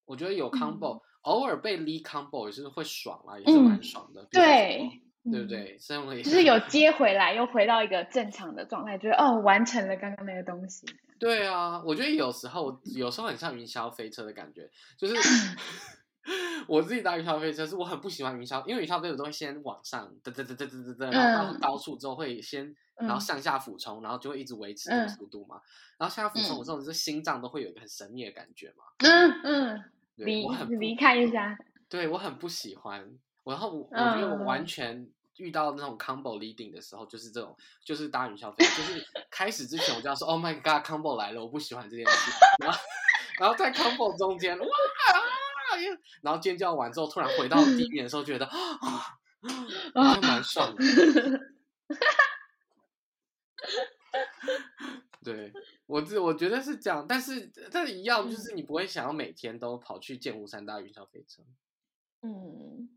[0.05, 4.23] 我觉得有 combo，、嗯、偶尔被 lead combo 也是会爽啊，也是蛮爽的。
[4.23, 5.01] 嗯、对。
[5.31, 5.77] 对不对？
[5.79, 10.85] 所以我就是有接回来，又回到一个正常的状态，就是哦，完成了刚刚那个东西。
[11.17, 15.15] 对啊，我觉得有时候有时候很像云霄飞车的感觉，就是
[16.67, 25.61] 我自己搭云霄飞车，是我很不喜欢云霄，因为云霄飞车都会先往上噔噔噔噔噔噔噔，然后到高处之后会先，然后向下俯冲，然后就会一直维持这个速度嘛。
[25.97, 28.83] 然后向下俯冲的时候，是心脏都会有一个很神秘的感觉嘛。
[28.99, 29.83] 嗯嗯，
[30.15, 30.45] 离
[30.77, 31.57] 离开一下。
[31.87, 33.09] 对，我很不喜欢。
[33.45, 42.31] 然后我我觉得我完全遇到那种 combo leading 的时候，就是这种，就是搭云霄飞车，就是 开始之前我就要说 Oh my God，combo 来了，我不喜欢这件事。
[42.59, 42.79] 然后，
[43.39, 44.69] 然后在 combo 中间，哇啊！
[46.21, 49.17] 然后尖叫完之后，突然回到地 面的时候，觉得啊，
[49.93, 50.83] 还蛮爽的。
[55.23, 55.51] 对，
[55.85, 61.41] 我这我觉得是这样，但是但一样，就是你不会想要每天都跑去剑湖山搭云霄飞车。
[62.21, 62.89] 嗯。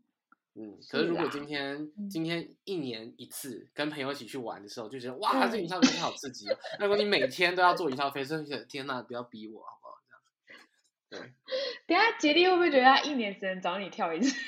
[0.59, 6.57] 嗯，可是如果今天、啊、今天一年一次跟朋友一起去玩的时候，就觉得哇，这云霄飞车好刺激哦！
[6.79, 9.93] 如果你每天都要坐云霄飞车，天哪，不要逼我好不好？
[10.09, 11.25] 这样。
[11.25, 11.33] 对。
[11.85, 14.35] 等下杰利会不会觉得他一年只能找你跳一次？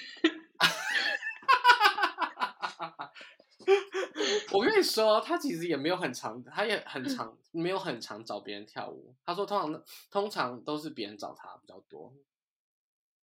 [4.52, 9.14] 我跟你说，他其实也没有很长，他也很长没有很长找别人跳舞。
[9.24, 12.12] 他说通常通常都是别人找他比较多，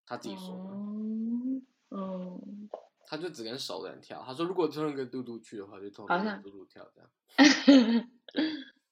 [0.07, 0.71] 他自己说的。
[0.73, 1.67] 嗯
[1.97, 2.69] 嗯，
[3.07, 4.23] 他就只跟熟的人跳。
[4.27, 7.11] 他说，如果突然跟嘟嘟去的话，就通常跟嘟嘟跳这样。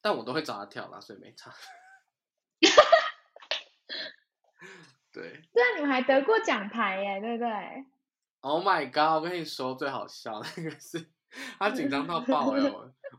[0.00, 1.52] 但我都会找他跳啦，所以没差。
[5.12, 5.42] 对。
[5.52, 7.86] 对啊，你们还得过奖牌耶，对不对
[8.40, 9.22] ？Oh my god！
[9.22, 11.06] 我跟你说，最好笑那个是
[11.58, 12.60] 他紧张到爆哎！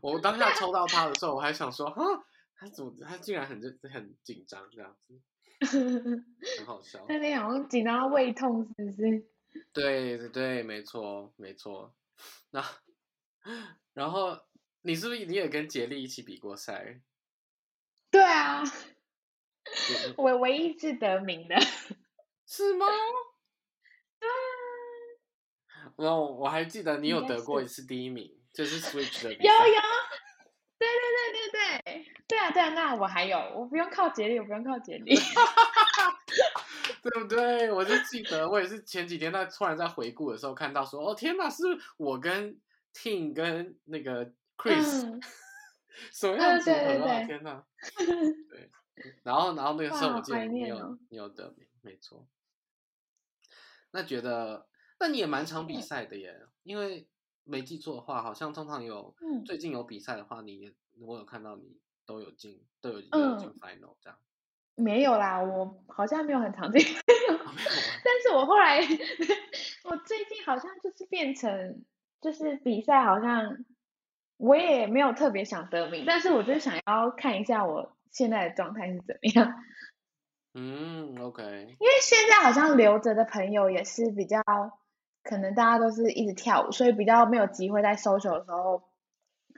[0.00, 2.02] 我 我当下抽到他的时候，我还想说，啊，
[2.56, 3.60] 他怎么他竟然很
[3.92, 5.20] 很紧张这样子，
[6.58, 7.04] 很好笑。
[7.08, 9.26] 那你好像紧张到胃痛是不是？
[9.72, 11.94] 对对对，没错没错。
[12.50, 12.64] 那
[13.92, 14.38] 然后
[14.82, 17.00] 你是不是你也跟杰利一起比过赛？
[18.10, 18.62] 对啊，
[20.16, 21.56] 我唯一是得名的。
[22.46, 22.86] 是吗？
[24.20, 24.32] 对啊。
[25.98, 29.32] 然后我还记得你有得过一次第一名，就是 Switch 的。
[29.32, 29.80] 有有。
[30.78, 31.00] 对对
[31.32, 31.50] 对对
[31.84, 32.12] 对。
[32.28, 35.14] 对啊对啊，那我还有，我不用靠杰利，我不用靠杰利。
[37.08, 37.70] 对不对？
[37.70, 41.62] 我就记得，我也是前几天在突然在回顾的时候看到说，哦天哪，是
[41.96, 42.60] 我跟
[42.92, 44.26] Ting 跟那个
[44.56, 45.20] Chris，嗯、
[46.12, 47.64] 什么样子天哪！
[48.50, 48.70] 对，
[49.22, 52.26] 然后然后那个时候我记得你有、哦、你有得名，没错。
[53.92, 54.66] 那觉得，
[54.98, 57.08] 那你也蛮常比赛的耶，嗯、因为
[57.44, 64.18] 没记错的话，好像通常有、嗯、最近有比赛的话，你我有看到你都有进，都有都有进 final 这样。
[64.76, 66.82] 没有啦，我好像没有很常见，
[68.04, 68.78] 但是我后来，
[69.84, 71.82] 我最近好像就是变成，
[72.20, 73.64] 就是比赛好像，
[74.36, 79.54] 我也没有特别想得名，但是我就想要看一下我现在的状态是怎么样。
[80.52, 81.42] 嗯，OK。
[81.42, 84.42] 因为现在好像留着的朋友也是比较，
[85.22, 88.82] 可能大家都是一直跳舞，所以比较没有机会在 social 的时候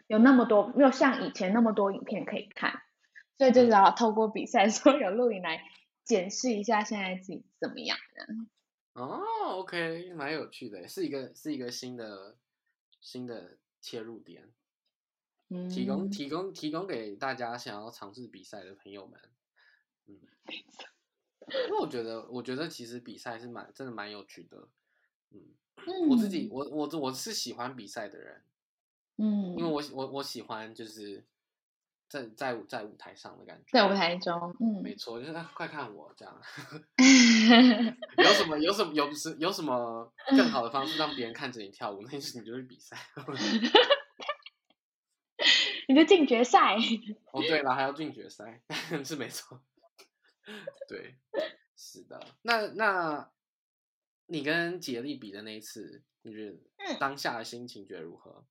[0.06, 2.82] 有那么多，没有像以前那么多影片可以看。
[3.38, 5.62] 所以就是要透过比赛， 所有录影来
[6.04, 9.00] 检视一下现在自己怎么样的。
[9.00, 9.22] 哦
[9.60, 12.36] ，OK，蛮有趣的，是一个是一个新的
[13.00, 14.52] 新的切入点，
[15.50, 19.20] 嗯，提供提供提供给大家想要尝试比赛的朋友们，
[20.06, 20.18] 嗯，
[21.66, 24.68] 因为我觉得我觉得其实比赛是蛮真的蛮有趣的，
[25.30, 25.54] 嗯，
[25.86, 28.42] 嗯我自己我我我是喜欢比赛的人，
[29.18, 31.24] 嗯，因为我我我喜欢就是。
[32.08, 36.40] 在在在舞台上的感觉，在舞台中，嗯，没错，就是快看我这样，
[38.16, 42.02] 有什么有什么有什有什么更好的方式让别人看着你跳舞？
[42.10, 42.96] 那是你就是比赛，
[45.86, 46.76] 你就进决赛。
[47.32, 48.62] 哦，对了，还要进决赛，
[49.04, 49.60] 是没错，
[50.88, 51.16] 对，
[51.76, 52.18] 是的。
[52.42, 53.30] 那那
[54.26, 56.56] 你跟杰力比的那一次，你觉得
[56.98, 58.46] 当下的心情觉得如何？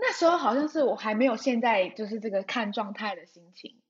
[0.00, 3.80] 那时候好像是我还没有现在就是这个看状态的心情，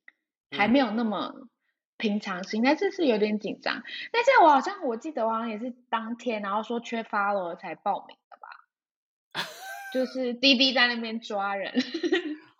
[0.50, 1.48] 还没有那么
[1.96, 3.82] 平常心，但是是有点紧张。
[4.12, 9.42] 但是我好像我记得我好像也是当天，然后说缺 follow 才报名的吧，
[9.94, 11.72] 就是滴滴在那边抓人。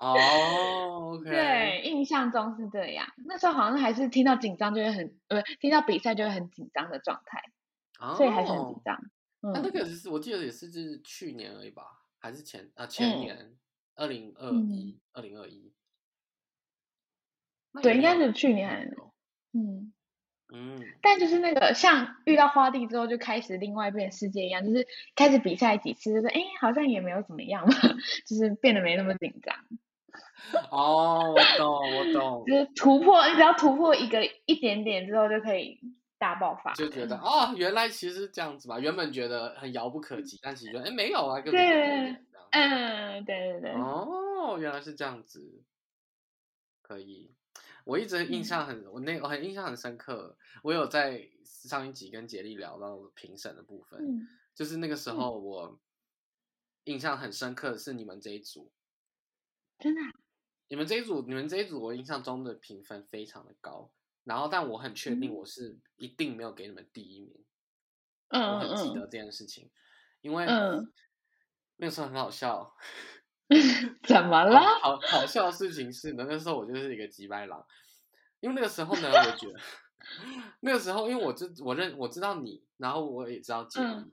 [0.01, 1.29] 哦、oh,，OK。
[1.29, 3.07] 对，印象中是这样。
[3.27, 7.43] 那时候好像还是听到紧张就会很，呃，听到比赛就会很紧张的状态
[7.99, 8.99] ，oh, 所以还是很紧张。
[9.43, 11.83] 那、嗯、那个是我记得也是就是去年而已吧。
[12.21, 13.57] 还是前啊前年，
[13.97, 15.73] 二零二一，二零二一，
[17.83, 18.95] 对，应该是去年，
[19.53, 19.93] 嗯。
[20.53, 21.29] 嗯，但就。
[21.29, 27.73] 是那个像遇到花地之后就开始另外一边世界一样，就是开始比赛几次，就是哎好像也没有怎么样嘛，
[28.27, 29.55] 就是变得没那么紧张。
[30.73, 35.79] 哦，我懂我懂，就是突破，你只要突破一个一点点之后就可以。
[36.21, 38.79] 大爆发，就觉得啊、哦，原来其实是这样子嘛。
[38.79, 43.73] 原本觉得很遥不可及，但其实哎没有啊，根本对，嗯，对对对。
[43.73, 45.65] 哦，原来是这样子，
[46.83, 47.35] 可以。
[47.85, 50.37] 我一直印象很，嗯、我那我很印象很深刻。
[50.63, 55.81] 我有在上一集跟杰利聊到评审的部分，嗯、就是那个时候我
[56.85, 58.71] 印象很深刻的是你们这一组，
[59.79, 60.13] 真的、啊，
[60.69, 63.91] 你们这一组，你们这一组，我印象中的评分非常的高。
[64.25, 67.45] 然后，但我很确定我是一定没有给你们第一名。
[68.29, 69.71] 嗯，我很记得这件事情，
[70.21, 70.47] 因为
[71.77, 72.77] 那个时候很好笑。
[74.05, 74.61] 怎么了？
[74.81, 77.67] 好好笑的事情是，那个时候我就是一个急白狼，
[78.39, 79.59] 因为那个时候呢，我觉得
[80.61, 84.13] 那个时候，因为我知我认我知道你，然后我也知道杰利，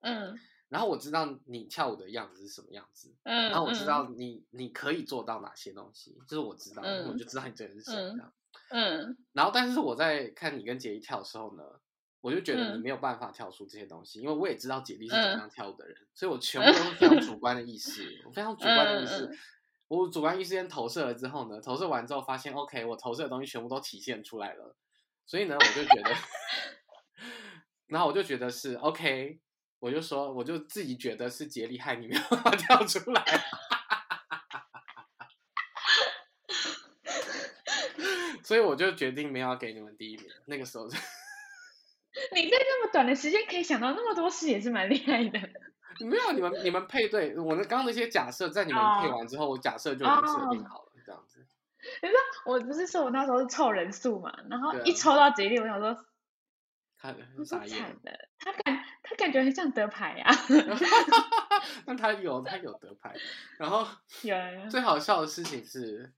[0.00, 8.30] 嗯，然后我知道你跳舞的样子是什么样子，嗯，然后我知道你你可以做到哪些东西，就是我知道，我就知道你这个人是谁这样。
[8.70, 11.62] 嗯，然后但是我在看你跟杰一跳的时候呢，
[12.20, 19.38] 我就觉得你没有办法跳出这些东西，嗯、因为我也知道杰力是怎么样跳舞的人，嗯、所以我全部都是非常主观的意识，嗯、我非常主观的意识，嗯、
[19.88, 24.76] 我主观意识先投射了之后呢，投射完之后发现，OK，我投射的东西全部都体现出来了，
[25.26, 26.14] 所以呢，我就觉得，
[27.88, 29.40] 然后我就觉得是 OK，
[29.80, 33.24] 我就说，我就自己觉得是杰利害你没有办法跳出来。
[38.50, 40.26] 所以我就决定没有要给你们第一名。
[40.46, 40.88] 那个时候，
[42.34, 45.38] 你在那么短的时间可以想到那么多事，也是蛮厉害的。
[46.04, 51.46] 没有，你们你们配对，我的刚刚那些假设，在你们配完之后，我假设就已经设定好了，这样子。
[52.02, 55.96] 你知道，我不是说我那时候是凑人数嘛，然后一抽到吉利，我想说，
[56.98, 60.34] 他很傻眼的，他感他感觉很像得牌啊。
[61.86, 63.14] 那他有他有得牌，
[63.60, 63.86] 然后
[64.68, 66.12] 最好笑的事情是，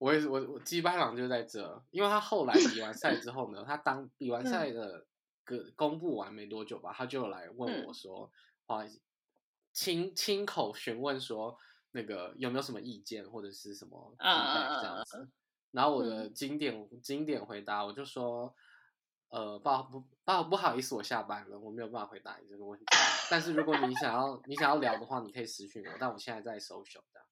[0.00, 5.06] 我也是我我鸡巴狼就在这，因为他后来比完赛之后呢，他当比完赛的
[5.44, 8.28] 个公布完没多久吧，他就来问我说，
[8.66, 9.00] 不好意思，
[9.72, 11.56] 亲亲口询问说。
[11.92, 15.28] 那个有没有什么意见或者是什么 feedback 这样子？Uh,
[15.72, 18.54] 然后我的经典、嗯、经典回答，我就说，
[19.30, 22.86] 呃，不好不不不好意思，我下班了，我没有办法回答你这个问题。
[23.28, 25.92] 但是如果你想要你想要聊的话，你可以私讯我。
[25.98, 27.18] 但我现在在 social 的。
[27.18, 27.29] 哦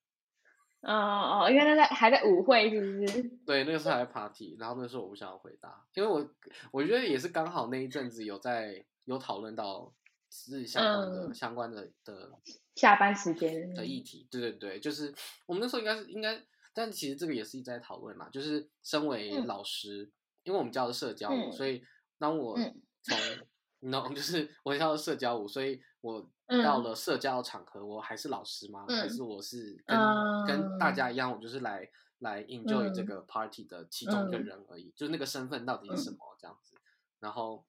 [0.81, 3.23] 哦哦，因为他在还在舞会是不是？
[3.45, 6.29] 对，那个时候还在 party，然后那个时候我不想要回答，因为我
[6.71, 9.93] 我觉得也是刚好那一阵子有在有讨论到。
[10.31, 12.31] 是相关的、嗯、相关的的
[12.75, 15.11] 下班时间的议题，对对对，就是
[15.47, 16.39] 我们那时候应该是应该，
[16.71, 18.29] 但其实这个也是一直在讨论嘛。
[18.29, 20.11] 就是身为老师，嗯、
[20.43, 21.83] 因为我们教的社交所以
[22.19, 22.55] 当我
[23.01, 23.17] 从
[23.89, 26.29] no 就是我教的社交舞，所以我
[26.63, 28.85] 到了社交场合，我还是老师吗？
[28.87, 31.11] 嗯、还是我是跟、嗯、跟大家。
[31.11, 31.89] 一样，我就是来
[32.19, 36.75] 来 enjoy 这个 party 的其中一个人而已，嗯、就是那个身份到底是什么这样子，
[37.19, 37.65] 然后。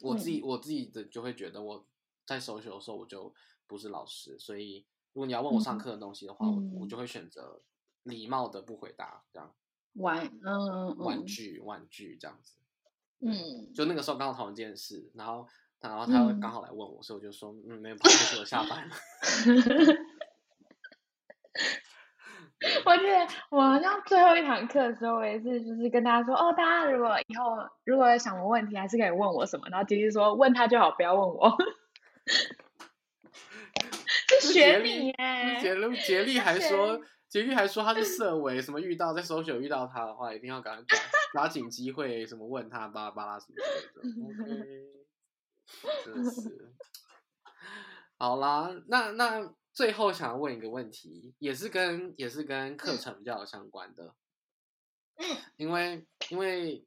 [0.00, 1.86] 我自己、嗯、我自己的就会觉得我
[2.26, 3.32] 在 social 的时候我就
[3.68, 6.44] 不是老师，所以如果你要问我上课的东西的话，
[6.74, 7.62] 我就会选择
[8.02, 9.54] 礼貌的不回答，这样。
[9.92, 12.56] 玩嗯玩具玩具这样子，
[13.20, 14.02] 嗯，就那个。
[14.02, 15.46] 时候刚好讨论这件事，然后
[15.82, 18.94] 然后他会刚好来问我，嗯、所以我就说嗯没有，就是我下班了。
[22.84, 29.66] 我记得我好像最后一堂课的时候，我也是就是跟大家说，哦，大家如果以后如果想问问题，还是可以问我什么。
[29.68, 31.56] 然后杰利说，问他就好，不要问我。
[34.40, 35.58] 是学你耶。
[35.60, 40.84] 杰力杰利还说，杰利还说他是 社委，什么遇到在 social 遇到他的话，一定要赶快
[41.32, 43.62] 抓紧机会，什么问他巴拉巴拉什么之
[44.44, 44.52] 类的。
[44.70, 44.91] OK，
[46.04, 46.74] 真是。
[48.16, 49.54] 好啦，那那。
[49.74, 54.14] 最后想要问一个问题，也是跟也是跟课程比较有相关的，
[55.16, 55.24] 嗯，
[55.56, 56.86] 因为因为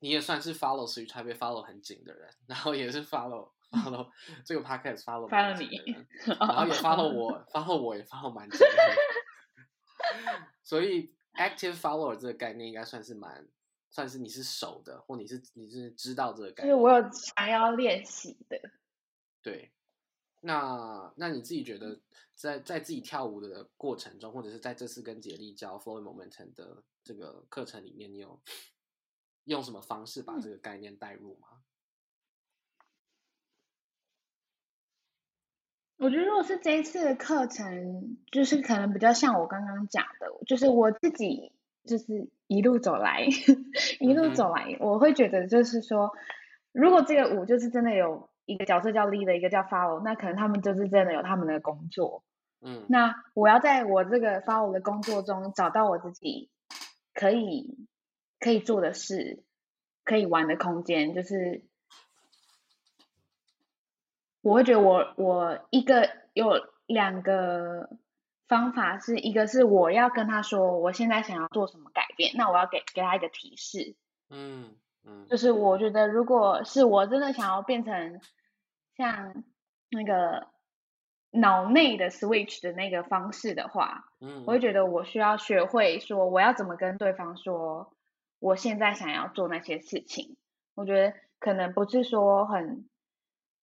[0.00, 4.10] 你也算是 follow Switch Taipei follow 很紧的人，然后也是 follow follow
[4.44, 6.06] 这个 podcast follow 蛮紧的人，
[6.38, 8.66] 然后也 follow 我 follow 我也 follow 蛮紧的，
[10.62, 13.48] 所以 active follower 这个概念应该算是蛮
[13.92, 18.60] 算是你是熟的，或你是你是知道这个概念，就是我有想要练习的，
[19.40, 19.70] 对。
[20.44, 22.00] 那那你自己觉得
[22.34, 28.40] 在，在在自己跳舞的过程中，或者是在这次跟杰力教 Flow Momentum 的这个课程里面，你有
[29.44, 31.62] 用什么方式把这个概念带入吗？
[35.98, 41.52] 我觉得如果是这一次的课程，就是可能比较像我刚刚讲的，就是我自己
[41.84, 43.26] 就是一路走来，
[44.00, 46.12] 一路走来，我会觉得就是说，
[46.72, 48.30] 如果这个舞就是真的有。
[48.44, 52.24] 一个角色叫 leader，一个叫 follow，那可能他们就是真的有他们的工作。
[52.60, 56.50] 嗯，那我要在我这个 follow 的工作中找到我自己
[57.14, 57.86] 可以
[58.40, 59.44] 可以做的事，
[60.02, 61.62] 可以玩的空间，就是
[64.40, 67.90] 我会觉得我我一个有两个
[68.48, 73.96] 方法，是一个是我要跟他说我现在想要做什么改变，那我要给给他一个提示。
[74.30, 74.74] 嗯。
[75.04, 78.20] 嗯，就是我觉得，如果是我真的想要变成
[78.96, 79.42] 像
[79.90, 80.46] 那个
[81.32, 87.92] 脑内的 switch 的那个方式的话，嗯，我会觉得我需要学会说我要怎么跟对方说，
[88.38, 90.36] 我现在想要做那些事情。
[90.76, 92.88] 我觉得可能不是说很，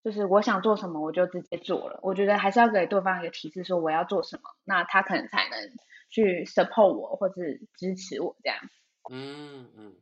[0.04, 2.00] 就是我想做什么我就直接做了。
[2.04, 5.70] 我觉得还是要给对方一个提示，说我要做什么，那他可能才能
[6.10, 8.58] 去 support 我或是支持我这样。
[9.12, 9.96] 嗯嗯。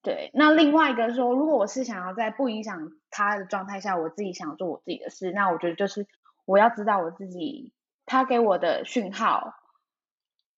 [0.00, 6.06] 对，那另外一个说，如果我是想要在不影响他的状态下，我自己想做我自己的事，那我觉得就是
[6.46, 7.72] 我要知道我自己，
[8.06, 9.54] 他给我的讯号，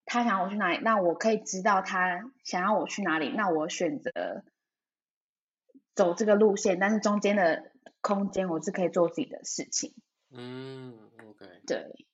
[0.04, 4.44] 他想要我去哪里，那我可以知道他想要我去哪里，那我选择
[5.94, 9.94] 走这个路线，但是中间的空间我是可以做自己的事情。
[10.30, 12.06] 嗯，OK，对，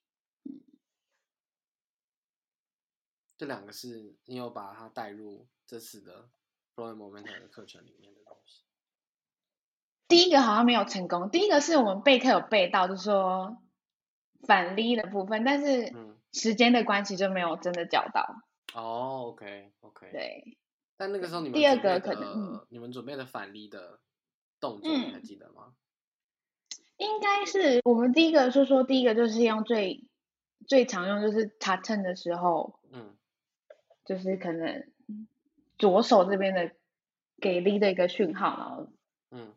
[3.37, 6.29] 这两个是你有把它带入这次的。
[6.77, 8.63] Flow Momentum 的课程里面的东西，
[10.09, 11.31] 第一个好像没有成功。
[11.31, 13.63] 第一个是我们备课有备到，就是说
[14.47, 15.91] 反例的部分，但是
[16.35, 18.43] 时间的关系就没有真的教到。
[18.75, 20.13] 哦，OK OK。
[20.13, 20.59] 对。
[20.99, 23.99] 但那个时候你们第二个可能，你们准备的反例的
[24.61, 25.75] 动作，你还记得吗？
[26.97, 30.07] 应该是我们第一个说说，第一个就是用最
[30.67, 33.17] 最常用，就是 top ten 的时候，嗯，
[34.05, 34.91] 就是可能
[35.79, 36.75] 左手这边的
[37.39, 38.89] 给力的一个讯号，然后，
[39.31, 39.55] 嗯，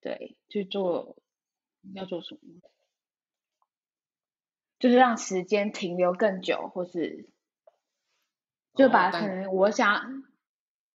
[0.00, 1.16] 对，去做
[1.94, 2.40] 要做什么，
[4.80, 7.28] 就是让时间停留更久，或是
[8.74, 10.24] 就把可能我想，哦、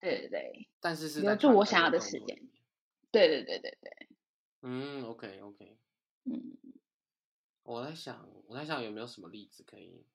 [0.02, 2.42] 对对对，但是是留住我想要的时间，
[3.12, 4.08] 对对对对对。
[4.62, 5.78] 嗯，OK OK，
[6.26, 6.58] 嗯，
[7.64, 10.06] 我在想，我在想有没有什么例子可以，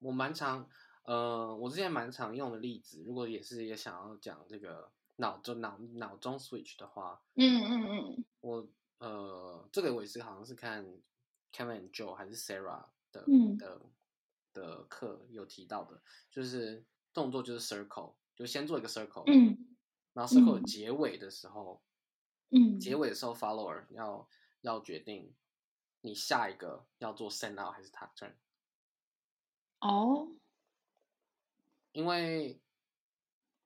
[0.00, 0.68] 我蛮常，
[1.04, 8.68] 呃，我之前蛮常用的例子，如果也是也想要讲这个脑中脑脑中 switch 的话，嗯嗯嗯，我
[8.98, 10.84] 呃，这个我也是好像是看
[11.52, 13.80] Kevin Joe 还是 Sarah 的、嗯、的
[14.52, 19.71] 的课有提到的，就是动作就是 circle，就先做一个 circle，嗯，
[20.12, 21.80] 然后 circle 结尾的时候。
[21.84, 21.88] 嗯
[22.54, 24.28] 嗯，结尾的时候，follower 要
[24.60, 25.34] 要决定
[26.02, 28.34] 你下一个要做 send out 还是 turn。
[29.80, 30.28] 哦，
[31.92, 32.60] 因为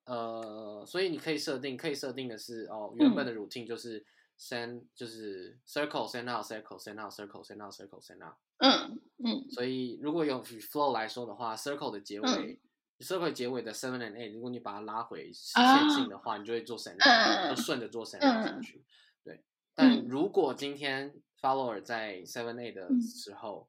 [0.04, 4.06] 呃，所以你可以设定，可以设定的是哦，原本的 routine 就是
[4.38, 8.36] send、嗯、就是 circle send out circle send out circle send out circle send out。
[8.58, 9.50] 嗯嗯。
[9.50, 12.60] 所以如果用 flow 来说的话，circle 的结尾。
[12.98, 18.84] 嗯 circle 结尾的 seven and eight，如果你把它拉回线性的话，oh, 你就会做 send out，就顺着做 send out 进去。
[19.22, 19.44] 对，
[19.74, 23.68] 但如果今天 follower 在 seven eight 的时候，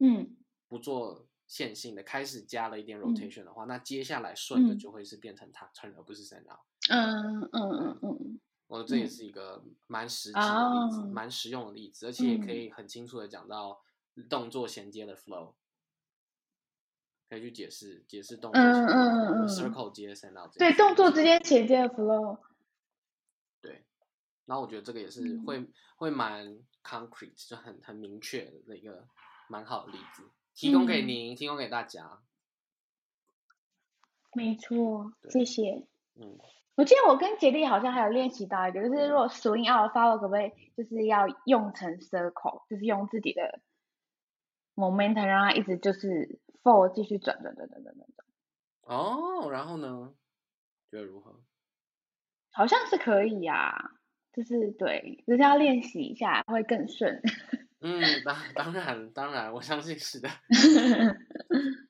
[0.00, 0.36] 嗯，
[0.66, 6.58] 不做线性的，开始加了一点 rotation 的话，嗯、那接下来顺的就会是变成 turn，而不是 send out。
[6.90, 13.80] 嗯嗯嗯嗯，我觉得这也是一个蛮实际的例子，蛮、oh, 实用的例子，而且也可以很清楚的讲到
[14.28, 15.54] 动作衔接的 flow。
[17.32, 22.38] 可以去解释解释动作，嗯嗯嗯，circle 接 send out 对动作之间衔接的 flow，
[23.62, 23.86] 对，
[24.44, 29.06] 然后我觉得这个也是会、嗯、会蛮 concrete，就很很明确的一个
[29.48, 32.20] 蛮好的例子，提供给您，嗯、提供给大家。
[34.34, 35.86] 没错，谢谢。
[36.20, 36.38] 嗯，
[36.74, 43.62] 我记得我跟杰利好像还有练习到一个，就是如果 swing out follow 可不可以就是要用成 circle，就是用自己的
[44.74, 46.38] momentum 让它一直就是。
[46.62, 48.26] For 继续转转转转转转转。
[48.82, 50.14] 哦，然后呢？
[50.90, 51.42] 觉得如何？
[52.50, 53.92] 好像是可以呀、啊，
[54.34, 57.22] 就是对，就是要练习一下会更顺。
[57.80, 60.28] 嗯，当当然当然，我相信是的。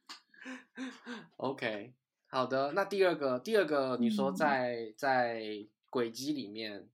[1.36, 1.94] OK，
[2.28, 5.42] 好的，那第二个第二个，你说在、嗯、在
[5.90, 6.88] 轨迹里面，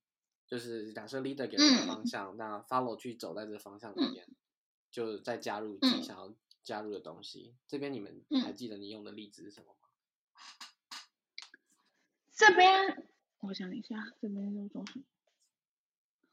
[0.47, 4.35] 就是假设 leader 给了个方向，嗯、那 follow 去走在这个方向里面，嗯、
[4.91, 6.35] 就再加入自己想要。
[6.69, 9.89] 加入的东西，这边你们还记得你用的例子是什么吗？
[10.35, 11.59] 嗯、
[12.35, 13.09] 这边
[13.41, 14.85] 我想一下，这边用什么？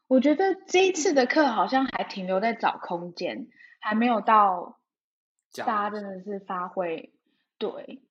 [0.08, 3.48] 我觉得这一次的课好像还停留在找空间，
[3.80, 4.78] 还没有到
[5.54, 7.14] 大家真的是发挥。
[7.56, 8.02] 对，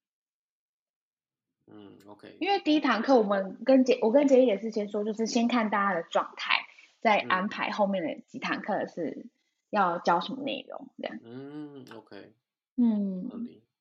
[1.68, 2.38] 嗯，OK。
[2.42, 6.56] 因为第一堂课我们跟杰，我跟杰也是先说，就是先看大家的状态，
[7.02, 9.28] 再安排后面的几堂课是。
[9.76, 10.90] 要教什么内容？
[10.98, 11.20] 这样。
[11.24, 12.34] 嗯，OK。
[12.78, 13.30] 嗯，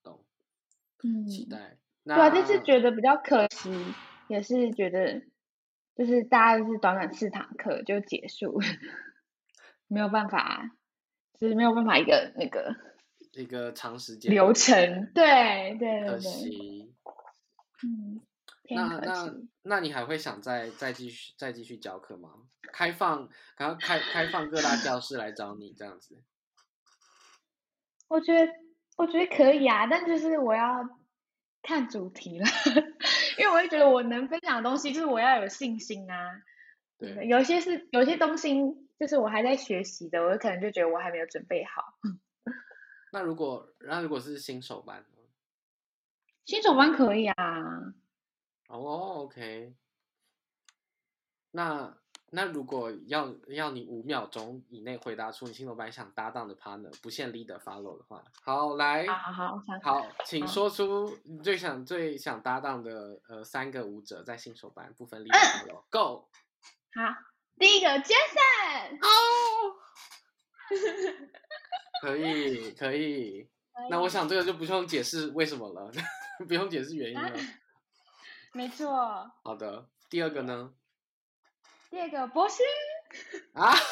[0.03, 0.25] 懂。
[1.03, 1.79] 嗯，期待。
[2.05, 3.71] 对啊，就是觉得比较可惜，
[4.29, 5.23] 也是觉得，
[5.97, 8.61] 就是大家就是短短四堂课就结束，
[9.89, 10.71] 没有办法，
[11.41, 12.77] 就是没有办法一个那个
[13.33, 15.11] 一个长时间流程。
[15.15, 16.09] 对对对。
[16.09, 16.93] 可惜。
[17.83, 18.14] 嗯。
[18.71, 22.31] 那那那你还会想再再继续再继续教课吗？
[22.73, 23.29] 开放，
[23.59, 26.23] 然后开开放各大教室来找你这样子。
[28.09, 28.53] 我觉得
[28.97, 30.89] 我觉得可以啊，但就是我要
[31.63, 32.47] 看主题了，
[33.39, 36.17] 因为我会觉得我能分享的东西就是我要有信心啊。
[36.97, 38.55] 对，有些是有些东西
[38.99, 41.83] 就是我还在学习的，我可能就觉得我还没有准备好。
[43.13, 45.19] 那如果那如果是新手班呢？
[46.47, 47.35] 新手班可以啊。
[48.79, 49.75] 哦、oh，OK。
[51.53, 51.97] 那
[52.31, 66.29] 那如果要要你五秒钟以内回答出你新手班想搭档的 partner，不限 leader follow 的话，好来，好好好，好，请说出你最想最想搭档的呃三个舞者在新手班不分 leader follow，Go。
[66.95, 67.15] 好，
[67.57, 68.97] 第一个 Jason。
[69.01, 69.77] 哦。
[72.03, 73.49] 可以可以，
[73.89, 75.91] 那我想这个就不用解释为什么了，
[76.49, 77.33] 不用解释原因了。
[78.55, 79.31] 没错。
[79.43, 80.73] 好的，第二个呢？
[81.91, 82.65] 第二个博勋。
[83.53, 83.75] 啊？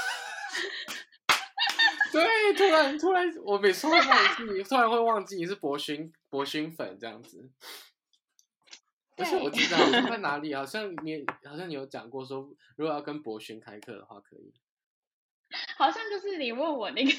[2.13, 7.51] 对，突然突然，我每次会忘记，突然会忘记你是博勋博勋粉这样子。
[9.17, 14.55] 不是我记得好像在哪里，好像你好像你有讲过说，如果要跟博勋开课的话，可以。
[15.77, 17.11] 好像就是你问我那个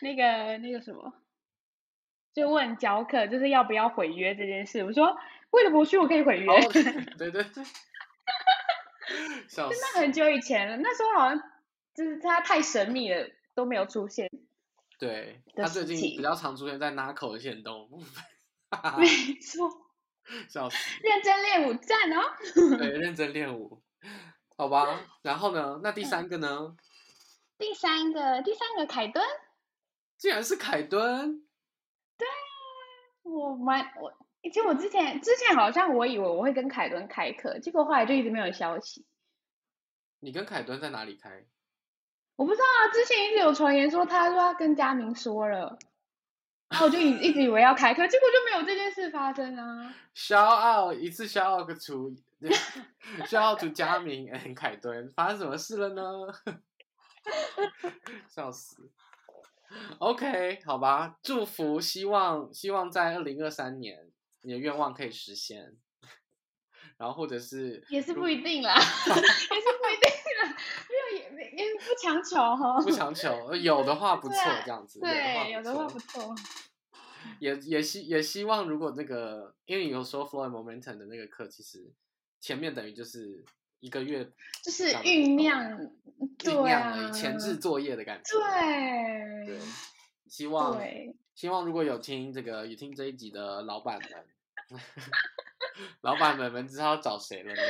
[0.00, 1.14] 那个那个什么，
[2.34, 4.84] 就问教课就是要不要毁约这件事。
[4.84, 5.16] 我说
[5.52, 6.50] 为了博取我可以毁约。
[6.50, 6.60] 哦、
[7.16, 7.64] 对对 对。
[9.48, 11.38] 真的很久以前了，那时候好像
[11.94, 14.30] 就是他太神秘了，都没有出现。
[14.98, 18.24] 对，他最近比较常出现在 Narco 的线动部分。
[18.98, 19.06] 没
[19.40, 19.70] 错。
[20.48, 20.76] 笑死。
[21.02, 22.22] 认真练舞，赞哦。
[22.78, 23.82] 对， 认真练舞。
[24.56, 25.80] 好吧，然后呢？
[25.82, 26.76] 那第三个呢？
[27.58, 29.22] 第三个，第三个凯敦，
[30.16, 31.44] 竟然是凯敦。
[32.16, 32.32] 对啊，
[33.24, 39.06] 我蛮我，其实我之前之前好像我以为我会跟凯伦开课，结果后来就一直没有消息。
[40.20, 41.44] 你跟凯伦在哪里开？
[42.36, 45.78] 我不知道啊，之前一直有传言说他说他跟佳明说了，
[46.68, 49.94] 然后我就一 一直以为要开课，结果就没有这件事发生啊。
[50.14, 52.14] Shout out 一次 shout out 个出。
[53.28, 56.02] 需要读佳明，哎，凯顿，发生什么事了呢？
[58.28, 58.90] 笑死。
[59.98, 64.10] OK，好吧，祝福，希望希望在二零二三年
[64.42, 65.76] 你的愿望可以实现。
[66.98, 70.10] 然后或者是也是不一定啦， 也是不一定
[70.42, 70.56] 啦，
[70.88, 75.00] 没有也也不强求哈，不强求，有的话不错，这样子。
[75.00, 76.34] 对，有的话不错。
[77.40, 81.92] 也也希也希望，如果那个，因为有时候 Flow and Momentum 的那个课，其实。
[82.44, 83.44] 前面等于就是
[83.78, 84.28] 一个月，
[84.64, 85.78] 就是酝酿，
[86.38, 88.36] 酝酿前置作业的感觉。
[88.36, 89.58] 对，对，
[90.26, 90.76] 希望
[91.36, 94.26] 希望如果有听这个有听这一集的老板们，
[96.02, 97.62] 老板们们知道找谁了呢？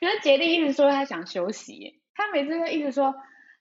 [0.00, 3.14] 因为杰利一直说他想休息，他每次都一直说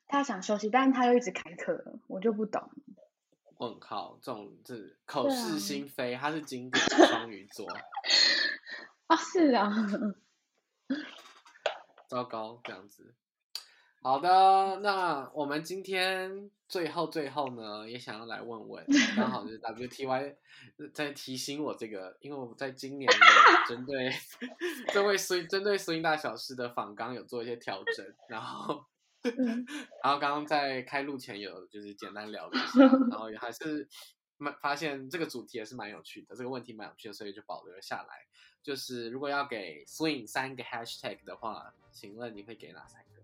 [0.07, 2.69] 他想休息，但是他又一直开课，我就不懂。
[3.57, 7.67] 问号，这种是口是心非，他是经典的双鱼座。
[9.07, 9.73] 啊，是啊，
[12.07, 13.15] 糟糕，这样子。
[14.07, 18.85] 好的，那我们今天最后最后呢，也想要来问问，
[19.17, 20.33] 刚好就是 WTY
[20.93, 24.09] 在提醒我这个，因为我在今年有针对
[24.93, 28.85] 这位苏针对苏音大小事的访纲有做一些调整，然后
[30.01, 33.85] 然后刚刚在开录前有就是简单聊了一下，然后也还是
[34.37, 38.25] 蛮发现这个主题也是蛮有趣的，这个问题蛮有趣的，所以就保留了下来。
[38.63, 43.16] 就是如果要给 Swing 三个 Hashtag 的话，请问你会给哪三个？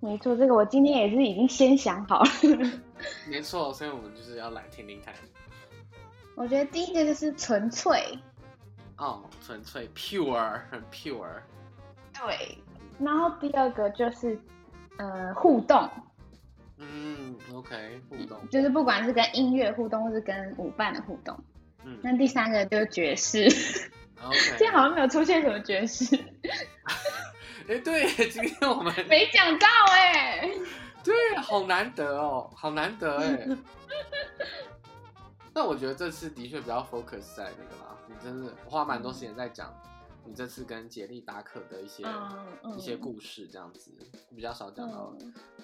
[0.00, 2.30] 没错，这个我今天也是已经先想好了。
[3.28, 5.14] 没错，所以我们就是要来听听看。
[6.34, 8.18] 我觉得第一个就是纯粹。
[8.96, 11.26] 哦，纯粹，pure，很 pure。
[12.12, 12.58] 对。
[12.98, 14.38] 然后第二个就是
[14.98, 15.88] 呃互动。
[16.76, 18.38] 嗯，OK，互动。
[18.50, 21.36] 就是不管是跟音乐互动，或是跟舞伴的互动。
[21.84, 24.48] 嗯，那第三个就是爵士，Okay.
[24.58, 26.16] 今天好像没有出现什么爵士。
[27.68, 30.58] 哎、欸，对，今天我们 没讲到哎、欸，
[31.04, 33.46] 对，好难得哦，好难得哎。
[35.52, 39.70] 那我觉得这次的确比较 focus 在那个啦，你真的花蛮多时间在讲
[40.24, 42.04] 你这次跟杰利达可的一些、
[42.74, 43.90] 一些故事，这样子
[44.34, 45.14] 比较少讲到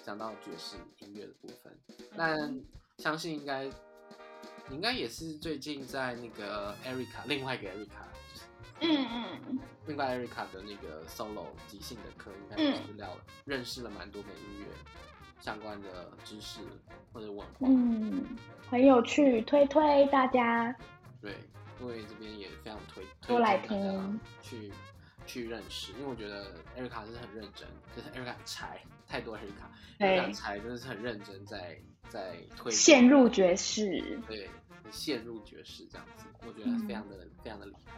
[0.03, 1.75] 讲、嗯、到爵士音乐的部分，
[2.15, 2.61] 但
[2.99, 3.67] 相信应该。
[4.67, 8.01] 你应该也是最近在那个 Erica，另外一个 Erica，
[8.81, 9.07] 嗯
[9.49, 14.67] 嗯，另外 Erica 的那个 solo 即兴的课，应该也是聊了、嗯、认识了蛮多跟音乐
[15.39, 16.59] 相关的知识
[17.11, 18.25] 或者文化，嗯，
[18.69, 20.75] 很有趣，推推大家，
[21.21, 21.35] 对，
[21.79, 24.71] 因为这边也非常推，多来听，去
[25.25, 31.79] 去认识，因为我觉得艾瑞卡是很认真，就是 Erica 柴太多 Erica，Erica 柴真的是很认真在。
[32.07, 34.47] 在推陷入爵士，对，
[34.91, 37.93] 陷入爵士这样子，我觉得非常的、嗯、非常的厉害。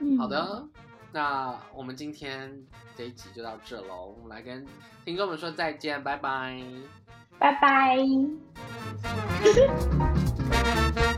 [0.00, 0.64] 嗯、好的，
[1.12, 2.64] 那我们今天
[2.96, 4.66] 这一集就到这喽，我们来跟
[5.04, 6.62] 听众们说再见，拜拜，
[7.38, 7.96] 拜拜。